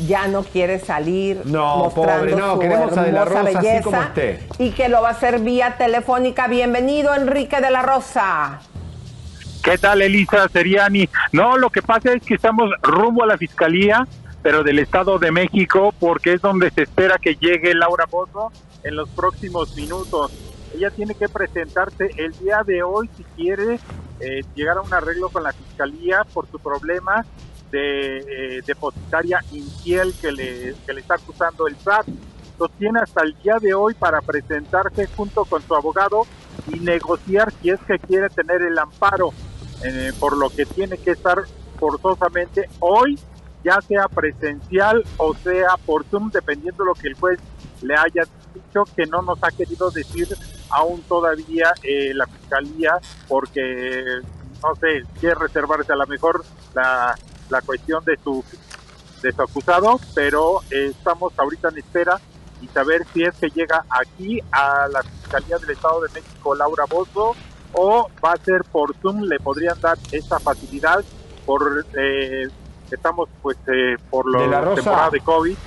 [0.06, 3.84] ya no quiere salir No, mostrando pobre, no, su queremos a De La Rosa así
[3.84, 4.39] como esté.
[4.60, 6.48] y que lo va a hacer vía telefónica.
[6.48, 8.60] Bienvenido, Enrique De La Rosa.
[9.64, 11.10] ¿Qué tal, Elisa Seriani?
[11.32, 14.08] No, lo que pasa es que estamos rumbo a la Fiscalía,
[14.41, 18.52] pero del Estado de México, porque es donde se espera que llegue Laura Bozo
[18.84, 20.32] en los próximos minutos.
[20.74, 23.80] Ella tiene que presentarse el día de hoy si quiere
[24.20, 27.26] eh, llegar a un arreglo con la Fiscalía por su problema
[27.72, 32.07] de eh, depositaria infiel que le, que le está acusando el SAT.
[32.51, 36.26] Entonces tiene hasta el día de hoy para presentarse junto con su abogado
[36.74, 39.32] y negociar si es que quiere tener el amparo,
[39.84, 41.43] eh, por lo que tiene que estar
[41.80, 43.20] forzosamente hoy,
[43.63, 47.39] ya sea presencial o sea por Zoom, dependiendo de lo que el juez
[47.84, 48.23] le haya
[48.56, 50.27] dicho, que no nos ha querido decir
[50.69, 54.03] aún todavía eh, la fiscalía, porque
[54.64, 57.15] no sé, quiere reservarse a lo mejor la,
[57.49, 58.44] la cuestión de su
[59.22, 62.19] de su acusado, pero eh, estamos ahorita en espera
[62.61, 66.86] y saber si es que llega aquí a la Fiscalía del Estado de México Laura
[66.90, 67.36] Bozo
[67.74, 71.03] o va a ser por Zoom, le podrían dar esta facilidad
[71.45, 72.48] por eh,
[72.91, 75.57] estamos pues eh, por De la temporada de COVID.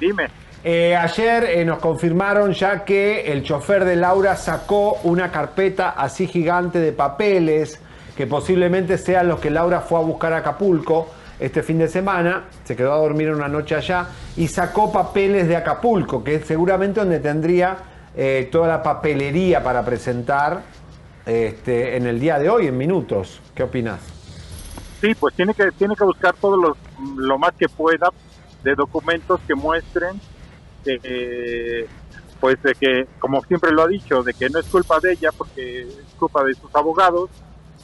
[0.00, 0.28] Dime.
[0.66, 6.26] Eh, ayer eh, nos confirmaron ya que el chofer de Laura sacó una carpeta así
[6.26, 7.78] gigante de papeles
[8.16, 11.08] que posiblemente sean los que Laura fue a buscar a Acapulco
[11.38, 15.56] este fin de semana, se quedó a dormir una noche allá y sacó papeles de
[15.56, 17.76] Acapulco, que es seguramente donde tendría
[18.16, 20.62] eh, toda la papelería para presentar
[21.26, 23.40] este, en el día de hoy, en minutos.
[23.54, 24.00] ¿Qué opinas?
[25.00, 26.76] Sí, pues tiene que tiene que buscar todos los
[27.16, 28.10] lo más que pueda
[28.62, 30.20] de documentos que muestren
[30.84, 31.86] que,
[32.40, 35.30] pues de que, como siempre lo ha dicho, de que no es culpa de ella
[35.36, 37.30] porque es culpa de sus abogados,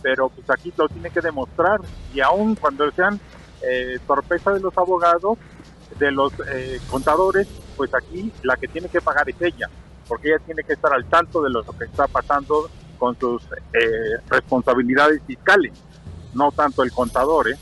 [0.02, 1.80] pero pues aquí lo tiene que demostrar
[2.14, 3.18] y aún cuando sean
[3.62, 5.38] eh, torpeza de los abogados,
[5.98, 7.46] de los eh, contadores,
[7.76, 9.68] pues aquí la que tiene que pagar es ella,
[10.06, 13.42] porque ella tiene que estar al tanto de lo que está pasando con sus
[13.72, 15.72] eh, responsabilidades fiscales,
[16.34, 17.56] no tanto el contador, ¿eh?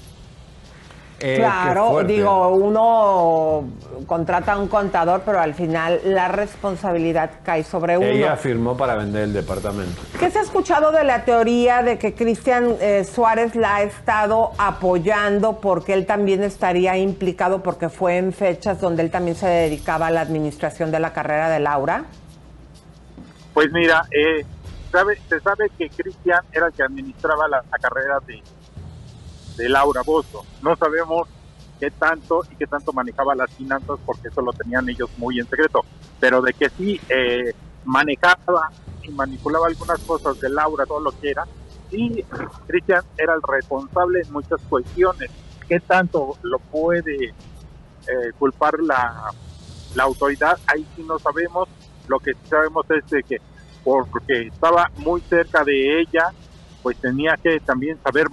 [1.21, 3.69] Eh, claro, digo, uno
[4.07, 8.07] contrata a un contador, pero al final la responsabilidad cae sobre uno.
[8.07, 10.01] Ella firmó para vender el departamento.
[10.19, 14.53] ¿Qué se ha escuchado de la teoría de que Cristian eh, Suárez la ha estado
[14.59, 20.07] apoyando porque él también estaría implicado porque fue en fechas donde él también se dedicaba
[20.07, 22.05] a la administración de la carrera de Laura?
[23.55, 24.47] Pues mira, eh,
[25.29, 28.41] se sabe que Cristian era el que administraba la carrera de,
[29.59, 30.47] de Laura Bozo.
[30.63, 31.29] No sabemos
[31.79, 35.49] qué tanto y qué tanto manejaba las finanzas porque eso lo tenían ellos muy en
[35.49, 35.85] secreto,
[36.19, 37.53] pero de que sí eh,
[37.85, 38.71] manejaba
[39.03, 41.45] y manipulaba algunas cosas de Laura, todo lo que era,
[41.91, 42.23] y
[42.67, 45.31] Cristian era el responsable en muchas cuestiones.
[45.69, 49.31] ¿Qué tanto lo puede eh, culpar la,
[49.95, 50.59] la autoridad?
[50.67, 51.69] Ahí sí no sabemos.
[52.09, 53.41] Lo que sabemos es de que
[53.85, 56.33] porque estaba muy cerca de ella,
[56.83, 58.31] pues tenía que también saber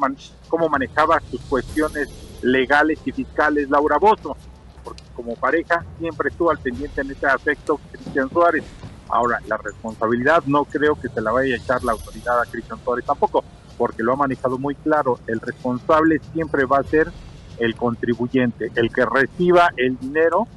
[0.47, 2.09] cómo manejaba sus cuestiones
[2.41, 4.35] legales y fiscales Laura Bozo,
[4.83, 8.63] porque como pareja siempre estuvo al pendiente en ese aspecto Cristian Suárez.
[9.07, 12.79] Ahora, la responsabilidad no creo que se la vaya a echar la autoridad a Cristian
[12.83, 13.43] Suárez tampoco,
[13.77, 17.11] porque lo ha manejado muy claro, el responsable siempre va a ser
[17.59, 20.47] el contribuyente, el que reciba el dinero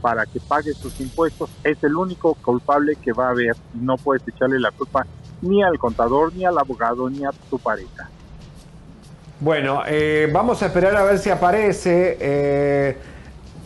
[0.00, 3.96] para que pague sus impuestos, es el único culpable que va a haber y no
[3.96, 5.06] puedes echarle la culpa
[5.42, 8.08] ni al contador, ni al abogado, ni a tu pareja.
[9.38, 12.16] Bueno, eh, vamos a esperar a ver si aparece.
[12.18, 12.96] Eh,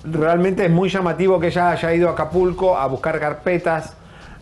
[0.05, 3.95] realmente es muy llamativo que ella haya ido a Acapulco a buscar carpetas,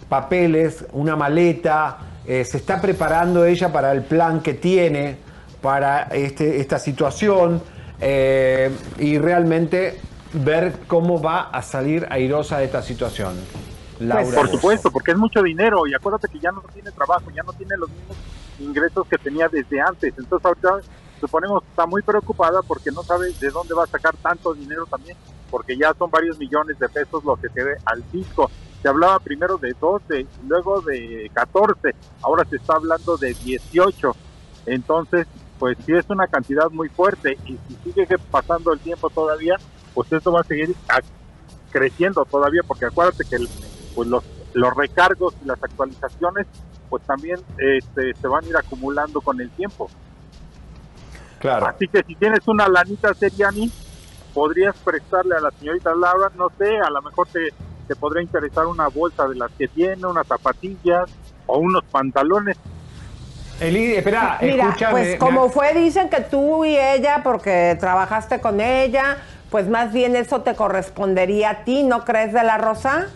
[0.09, 1.99] papeles, una maleta.
[2.27, 5.19] Eh, se está preparando ella para el plan que tiene
[5.61, 7.61] para este, esta situación
[8.01, 9.99] y realmente
[10.33, 13.35] ver cómo va a salir airosa de esta situación.
[13.99, 17.43] Laura por supuesto, porque es mucho dinero y acuérdate que ya no tiene trabajo, ya
[17.43, 18.17] no tiene los mismos
[18.61, 20.15] ingresos que tenía desde antes.
[20.17, 20.81] Entonces ahorita
[21.19, 25.17] suponemos está muy preocupada porque no sabe de dónde va a sacar tanto dinero también,
[25.51, 28.51] porque ya son varios millones de pesos lo que se ve al fisco.
[28.83, 34.15] Se hablaba primero de 12, luego de 14, ahora se está hablando de 18.
[34.67, 35.27] Entonces,
[35.59, 39.57] pues sí es una cantidad muy fuerte y si sigue pasando el tiempo todavía,
[39.95, 40.75] pues esto va a seguir
[41.71, 43.39] creciendo todavía, porque acuérdate que
[43.95, 44.23] pues los,
[44.55, 46.47] los recargos y las actualizaciones
[46.89, 49.91] pues también este, se van a ir acumulando con el tiempo.
[51.39, 51.67] Claro.
[51.67, 53.71] Así que si tienes una lanita Seriani,
[54.35, 57.53] podrías prestarle a la señorita Laura, no sé, a lo mejor te,
[57.87, 61.11] te podría interesar una bolsa de las que tiene, unas zapatillas
[61.47, 62.57] o unos pantalones.
[63.61, 69.19] Eli, espera, Mira, pues como fue, dicen que tú y ella, porque trabajaste con ella,
[69.51, 73.09] pues más bien eso te correspondería a ti, ¿no crees de la Rosa?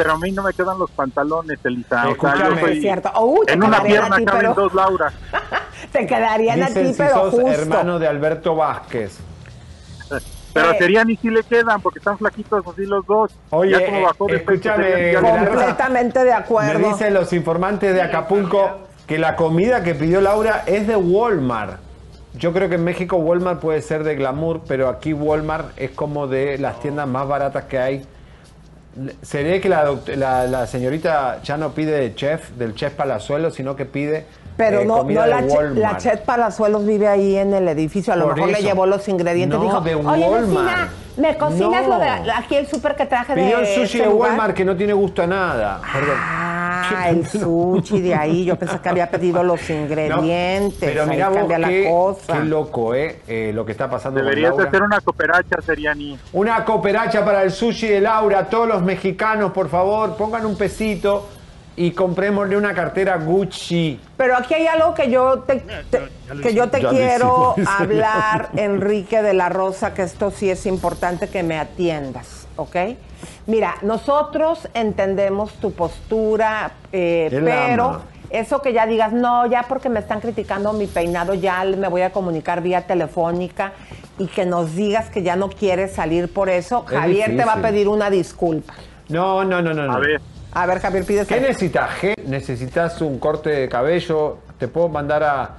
[0.00, 2.08] pero a mí no me quedan los pantalones, Elisa.
[2.08, 3.12] O sea, es cierto.
[3.46, 5.12] en una pierna caben dos Laura.
[5.92, 7.48] te quedarían a ti, pero justo.
[7.48, 9.18] hermano de Alberto Vázquez.
[10.52, 13.32] Pero eh, serían y si le quedan, porque están flaquitos así los dos.
[13.50, 16.78] Oye, eh, escúchame, completamente de acuerdo.
[16.78, 21.78] Me dicen los informantes de Acapulco que la comida que pidió Laura es de Walmart.
[22.34, 26.26] Yo creo que en México Walmart puede ser de glamour, pero aquí Walmart es como
[26.26, 28.06] de las tiendas más baratas que hay
[29.22, 34.26] ¿Sería que la, la, señorita ya no pide chef, del chef Palazuelos, sino que pide
[34.60, 35.40] pero eh, no, no la,
[35.74, 39.58] la, chef Palazuelos vive ahí en el edificio, a lo mejor le llevó los ingredientes
[39.58, 40.90] no, dijo, de Walmart.
[41.16, 44.54] ¿me cocinas lo de aquí el súper que traje Pidió de el sushi de Walmart
[44.54, 45.80] que no tiene gusto a nada.
[45.82, 48.44] Ah, el sushi de ahí.
[48.44, 50.78] Yo pensé que había pedido los ingredientes.
[50.78, 53.20] pero mira vos qué, qué, loco, ¿eh?
[53.26, 53.52] ¿eh?
[53.54, 56.18] Lo que está pasando Deberías con hacer una cooperacha, Seriani.
[56.32, 58.48] Una cooperacha para el sushi de Laura.
[58.48, 61.28] Todos los mexicanos, por favor, pongan un pesito
[61.80, 63.98] y comprémosle una cartera Gucci.
[64.18, 65.64] Pero aquí hay algo que yo te,
[66.42, 71.42] que yo te quiero hablar, Enrique de la Rosa, que esto sí es importante que
[71.42, 72.76] me atiendas, ¿ok?
[73.46, 80.00] Mira, nosotros entendemos tu postura, eh, pero eso que ya digas, no, ya porque me
[80.00, 83.72] están criticando mi peinado, ya me voy a comunicar vía telefónica
[84.18, 87.62] y que nos digas que ya no quieres salir por eso, Javier te va a
[87.62, 88.74] pedir una disculpa.
[89.08, 89.86] No, no, no, no.
[89.86, 89.94] no.
[89.94, 90.20] A ver.
[90.52, 91.28] A ver, Javier, pides.
[91.28, 91.90] ¿Qué necesitas?
[92.26, 94.38] ¿Necesitas un corte de cabello?
[94.58, 95.56] ¿Te puedo mandar a.?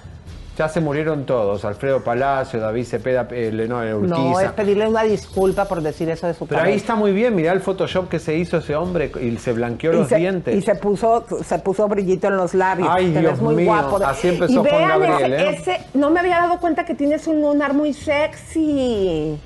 [0.57, 4.15] Ya se murieron todos, Alfredo Palacio, David Cepeda, eh, no, eh, Urquiza.
[4.17, 7.33] No, es pedirle una disculpa por decir eso de su Pero ahí está muy bien,
[7.33, 10.53] mirá el Photoshop que se hizo ese hombre y se blanqueó y los se, dientes.
[10.53, 12.89] y se puso se puso brillito en los labios.
[12.91, 14.05] Ay, Te Dios ves muy mío, guapo.
[14.05, 15.55] así empezó y Juan vean Gabriel, ese, ¿eh?
[15.77, 19.39] ese- no me había dado cuenta que tienes un lunar muy sexy.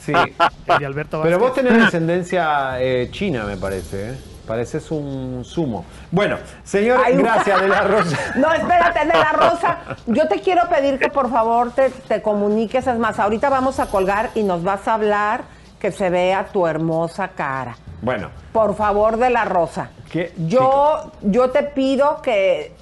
[0.00, 0.12] Sí.
[0.66, 4.14] El de Alberto Pero vos tenés descendencia eh, china, me parece, ¿eh?
[4.46, 5.84] Pareces un sumo.
[6.10, 8.16] Bueno, señor, Ay, gracias de la Rosa.
[8.36, 9.78] No, espérate, de la Rosa.
[10.06, 12.86] Yo te quiero pedir que por favor te, te comuniques.
[12.86, 15.42] Es más, ahorita vamos a colgar y nos vas a hablar
[15.80, 17.76] que se vea tu hermosa cara.
[18.02, 19.90] Bueno, Por favor, de la Rosa.
[20.10, 20.32] ¿Qué?
[20.46, 22.72] Yo, yo te pido que.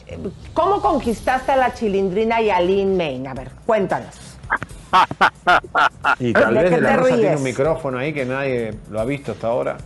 [0.53, 3.27] ¿Cómo conquistaste a la chilindrina y a Lin Main?
[3.27, 4.37] A ver, cuéntanos.
[6.19, 9.01] y tal ¿De vez de la te Rosa tiene un micrófono ahí que nadie lo
[9.01, 9.77] ha visto hasta ahora.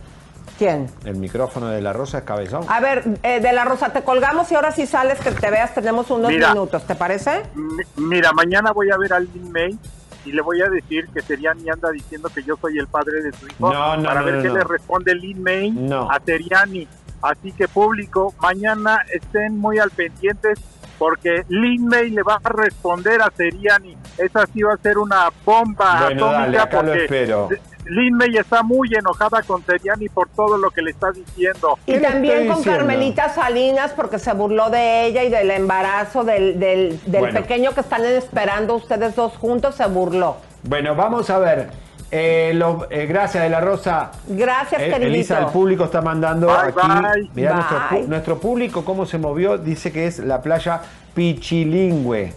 [0.59, 0.87] ¿Quién?
[1.05, 2.65] El micrófono de la Rosa es cabezón.
[2.67, 5.73] A ver, eh, de la Rosa, te colgamos y ahora sí sales que te veas.
[5.73, 6.49] Tenemos unos Mira.
[6.49, 7.43] minutos, ¿te parece?
[7.55, 9.79] Mi- Mira, mañana voy a ver a Lin May
[10.25, 13.31] y le voy a decir que Seriani anda diciendo que yo soy el padre de
[13.31, 14.53] su hijo No, no, para no, ver no, qué no.
[14.55, 16.11] le responde Lin May No.
[16.11, 16.85] a Seriani.
[17.21, 20.59] Así que público, mañana estén muy al pendientes
[20.97, 23.95] porque Lin May le va a responder a Seriani.
[24.17, 27.49] Esa sí va a ser una bomba Bueno, atómica dale, acá lo porque espero.
[27.85, 31.79] Lin May está muy enojada con Seriani por todo lo que le está diciendo.
[31.87, 32.79] Y ¿Qué le también con diciendo?
[32.79, 37.41] Carmelita Salinas porque se burló de ella y del embarazo del, del, del Bueno.
[37.41, 40.37] pequeño que están esperando ustedes dos juntos, se burló.
[40.63, 41.69] Bueno, vamos a ver.
[42.11, 44.11] Eh, los- eh, gracias de la Rosa.
[44.27, 44.95] Gracias, Eh.
[44.95, 46.87] Elisa, el público está mandando Bye, aquí.
[46.87, 47.29] bye.
[47.35, 49.57] Mirá nuestro, nuestro público cómo se movió.
[49.57, 50.81] Dice que es la playa
[51.13, 52.33] Pichilingüe.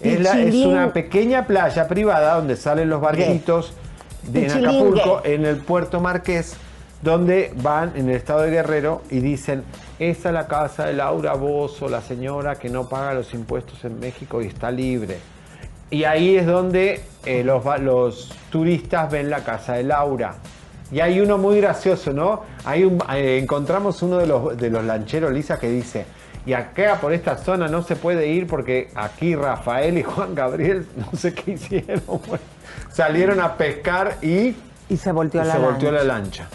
[0.00, 3.74] Es, la- es una pequeña playa privada donde salen los barquitos
[4.22, 4.50] de, en.
[4.64, 6.56] Acapulco, en el puerto Marqués,
[7.02, 9.64] donde van en el estado de Guerrero y dicen,
[9.98, 13.98] esta es la casa de Laura Bozo, la señora que no paga los impuestos en
[13.98, 15.18] México y está libre.
[15.90, 20.34] Y ahí es donde eh, los, turistas ven la casa de Laura.
[20.92, 22.42] Y hay uno muy gracioso, ¿no?
[22.64, 26.04] Hay un, eh, encontramos uno de los, de los lancheros, Lisa, que dice,
[26.46, 30.86] y acá por esta zona no se puede ir porque aquí Rafael y Juan Gabriel,
[30.96, 32.44] no sé qué hicieron, bueno,
[32.90, 34.56] salieron a pescar y,
[34.88, 36.04] Y se volteó y la se volteó lancha.
[36.04, 36.48] la lancha.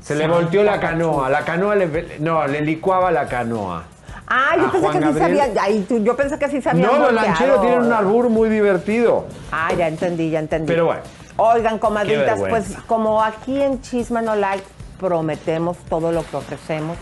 [0.00, 3.84] Se le volteó la canoa, la canoa le, no, le licuaba la canoa.
[4.26, 5.46] Ah, yo pensé que sí sabía.
[5.60, 6.86] ay, tú- yo pensé que sí sabía.
[6.86, 9.26] No, los lancheros tienen un albur muy divertido.
[9.52, 10.66] Ah, ya entendí, ya entendí.
[10.66, 11.00] Pero bueno.
[11.36, 14.64] Oigan, comadritas, pues como aquí en Chisme No Like
[14.98, 16.96] prometemos todo lo que ofrecemos,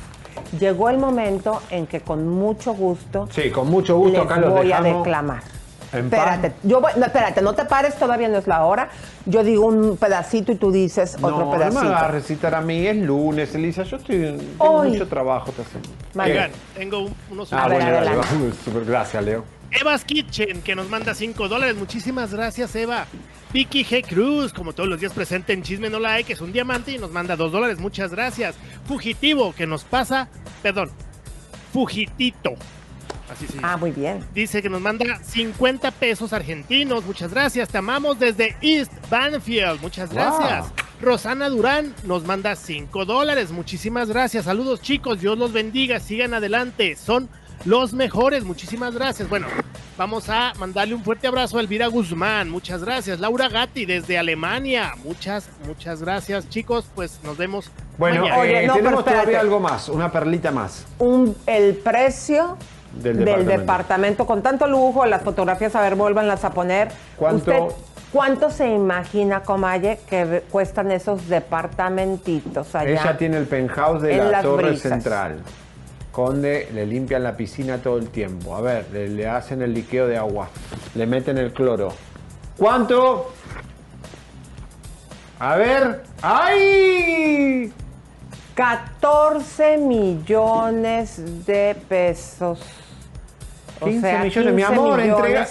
[0.59, 4.81] llegó el momento en que con mucho gusto Sí, con mucho gusto les voy a
[4.81, 5.43] declamar.
[5.93, 8.89] Espérate, yo voy, no, espérate, no te pares, todavía no es la hora.
[9.27, 11.83] Yo digo un pedacito y tú dices otro no, pedacito.
[11.83, 13.83] No me hagas recitar a mí, es lunes, Elisa.
[13.83, 14.91] Yo estoy, tengo Hoy.
[14.91, 16.25] mucho trabajo esta semana.
[16.33, 18.11] Oigan, tengo un- unos Ah, bueno, dale.
[18.65, 19.45] Super, gracias, Leo.
[19.71, 21.77] Eva's Kitchen, que nos manda 5 dólares.
[21.77, 23.07] Muchísimas gracias, Eva.
[23.53, 24.03] Vicky G.
[24.07, 26.99] Cruz, como todos los días presente en Chisme No Like, que es un diamante y
[26.99, 27.79] nos manda 2 dólares.
[27.79, 28.55] Muchas gracias.
[28.87, 30.29] Fugitivo, que nos pasa,
[30.63, 30.91] perdón,
[31.73, 32.51] Fugitito.
[33.31, 33.47] Así.
[33.63, 34.25] Ah, muy bien.
[34.35, 37.05] Dice que nos manda 50 pesos argentinos.
[37.05, 37.69] Muchas gracias.
[37.69, 39.81] Te amamos desde East Banfield.
[39.81, 40.67] Muchas gracias.
[41.01, 43.51] Rosana Durán nos manda 5 dólares.
[43.51, 44.45] Muchísimas gracias.
[44.45, 45.21] Saludos chicos.
[45.21, 45.99] Dios los bendiga.
[46.01, 46.97] Sigan adelante.
[46.97, 47.29] Son
[47.65, 48.45] los mejores.
[48.45, 49.29] Muchísimas gracias.
[49.29, 49.47] Bueno,
[49.97, 52.51] vamos a mandarle un fuerte abrazo a Elvira Guzmán.
[52.51, 53.21] Muchas gracias.
[53.21, 54.95] Laura Gatti desde Alemania.
[55.05, 56.87] Muchas, muchas gracias chicos.
[56.95, 57.71] Pues nos vemos.
[57.99, 58.41] Bueno, mañana.
[58.41, 60.87] Oye, eh, no, tenemos todavía algo más, una perlita más.
[60.99, 62.57] Un, el precio
[62.95, 63.61] Del del, departamento.
[63.61, 64.27] departamento.
[64.27, 66.89] con tanto lujo, las fotografías, a ver, vuélvanlas a poner.
[67.17, 67.75] ¿Cuánto?
[68.13, 72.91] ¿Cuánto se imagina, Comaye, que cuestan esos departamentitos allá?
[72.91, 74.93] Ella tiene el penthouse de la Torre brisas.
[74.93, 75.39] Central.
[76.11, 78.55] Conde le limpian la piscina todo el tiempo.
[78.55, 80.51] A ver, le, le hacen el liqueo de agua.
[80.95, 81.95] Le meten el cloro.
[82.59, 83.33] ¿Cuánto?
[85.39, 86.03] A ver.
[86.21, 87.73] ¡Ay!
[88.55, 92.61] 14 millones de pesos.
[93.83, 95.17] O 15 sea, millones, mi 15 amor, millones.
[95.27, 95.47] entrega.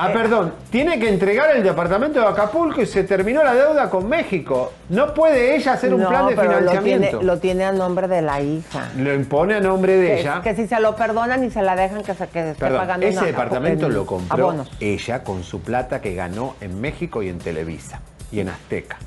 [0.00, 0.12] Ah, Eh.
[0.12, 4.72] perdón, tiene que entregar el departamento de Acapulco y se terminó la deuda con México.
[4.90, 7.08] No puede ella hacer un No, plan de pero lo financiamiento.
[7.08, 8.90] tiene, lo tiene a nombre de la hija.
[8.96, 10.40] Lo impone a nombre de Que, ella.
[10.40, 13.06] que si se lo perdonan y se la dejan que se quede esté Perdón, pagando
[13.06, 14.70] ese departamento en lo compró abonos.
[14.78, 18.00] ella con su plata que ganó en México y en Televisa
[18.30, 18.98] y en Azteca.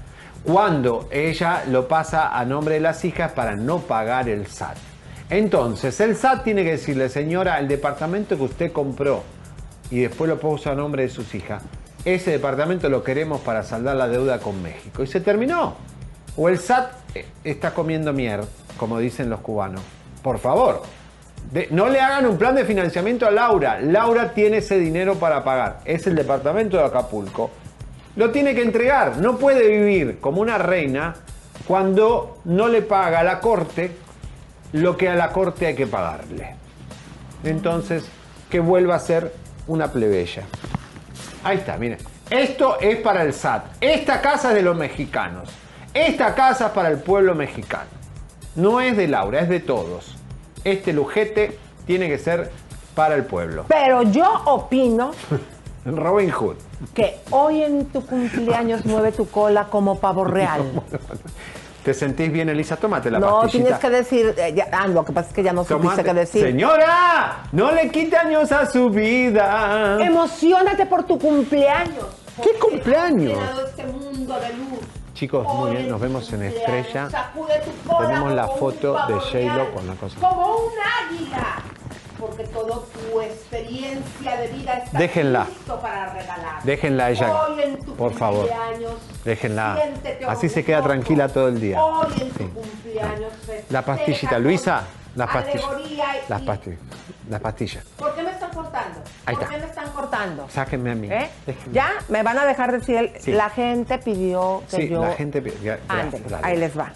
[0.44, 4.76] Cuando ella lo pasa a nombre de las hijas para no pagar el SAT.
[5.32, 9.24] Entonces, el SAT tiene que decirle, señora, el departamento que usted compró
[9.90, 11.64] y después lo puso a nombre de sus hijas,
[12.04, 15.04] ese departamento lo queremos para saldar la deuda con México.
[15.04, 15.76] Y se terminó.
[16.36, 18.46] O el SAT eh, está comiendo mierda,
[18.76, 19.80] como dicen los cubanos.
[20.22, 20.82] Por favor.
[21.70, 23.80] no le hagan un plan de financiamiento a Laura.
[23.80, 25.80] Laura tiene ese dinero para pagar.
[25.86, 27.52] Es el departamento de Acapulco.
[28.18, 29.16] Lo tiene que entregar.
[29.20, 31.16] No puede vivir como una reina
[31.66, 34.11] cuando no le paga la corte
[34.74, 36.56] lo que a la corte hay que pagarle.
[37.44, 38.06] Entonces,
[38.50, 39.34] que vuelva a ser
[39.68, 40.44] una plebeya.
[41.44, 41.98] Ahí está, miren.
[42.30, 43.66] Esto es para el SAT.
[43.82, 45.50] Esta casa es de los mexicanos.
[45.94, 47.90] Esta casa es para el pueblo mexicano.
[48.56, 50.18] No es de Laura, es de todos.
[50.64, 52.52] Este lujete tiene que ser
[52.96, 53.66] para el pueblo.
[53.68, 55.12] Pero yo opino
[55.86, 56.56] Robin Hood.
[56.94, 60.62] Que hoy en tu cumpleaños mueve tu cola como pavo real.
[61.84, 62.76] ¿Te sentís bien, Elisa?
[62.78, 63.80] Tómate la no, pastillita.
[63.80, 64.36] Tienes que decir...
[64.38, 66.44] Eh, ah, lo que pasa es que ya no supiste qué decir.
[66.44, 67.44] ¡Señora!
[67.52, 69.98] ¡No le quite años a su vida!
[70.00, 72.06] ¡Emocionate por tu cumpleaños!
[72.42, 73.40] ¿Qué cumpleaños?
[73.68, 74.80] este mundo de luz.
[75.16, 77.08] Chicos, muy bien, nos vemos en Estrella.
[78.00, 80.20] Tenemos la foto de Shaylo con la cosa.
[80.20, 80.72] ¡Como un
[81.10, 81.62] águila!
[82.22, 85.46] Porque toda tu experiencia de vida está Déjenla.
[85.50, 86.64] listo para regalar.
[86.64, 88.48] Déjenla ella, Hoy en tu por favor.
[89.26, 89.78] Déjenla.
[90.28, 91.84] Así se queda tranquila todo el día.
[91.84, 93.34] Hoy en tu cumpleaños
[93.70, 94.84] La pastillita, Luisa,
[95.16, 95.66] las pastillas.
[96.30, 96.80] Las pastillas.
[97.30, 97.84] Las pastillas.
[97.98, 99.00] ¿Por qué me están cortando?
[99.26, 99.56] Ahí ¿Por está.
[99.56, 100.48] qué me están cortando?
[100.50, 101.08] Sáquenme a mí.
[101.12, 101.30] ¿Eh?
[101.72, 103.32] Ya me van a dejar decir, Sí.
[103.32, 105.02] la gente pidió que Sí, yo...
[105.02, 105.42] la gente...
[105.42, 106.44] pi- gra- Ándale, gracias.
[106.44, 106.92] ahí les va.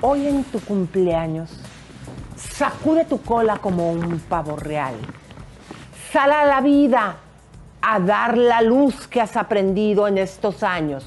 [0.00, 1.50] Hoy en tu cumpleaños,
[2.38, 4.94] sacude tu cola como un pavo real.
[6.12, 7.16] Sal a la vida
[7.82, 11.06] a dar la luz que has aprendido en estos años.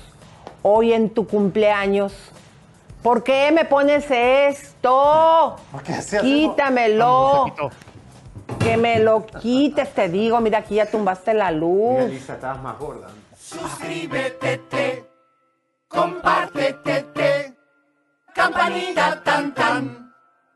[0.62, 2.14] Hoy en tu cumpleaños,
[3.02, 5.56] ¿por qué me pones esto?
[6.22, 7.45] Quítamelo.
[8.60, 10.40] Que me lo quites, te digo.
[10.40, 12.02] Mira, aquí ya tumbaste la luz.
[12.02, 13.08] Elisa, estabas más gorda.
[13.36, 15.10] Suscríbete,
[15.88, 17.56] compártete,
[18.34, 20.11] campanita tan tan.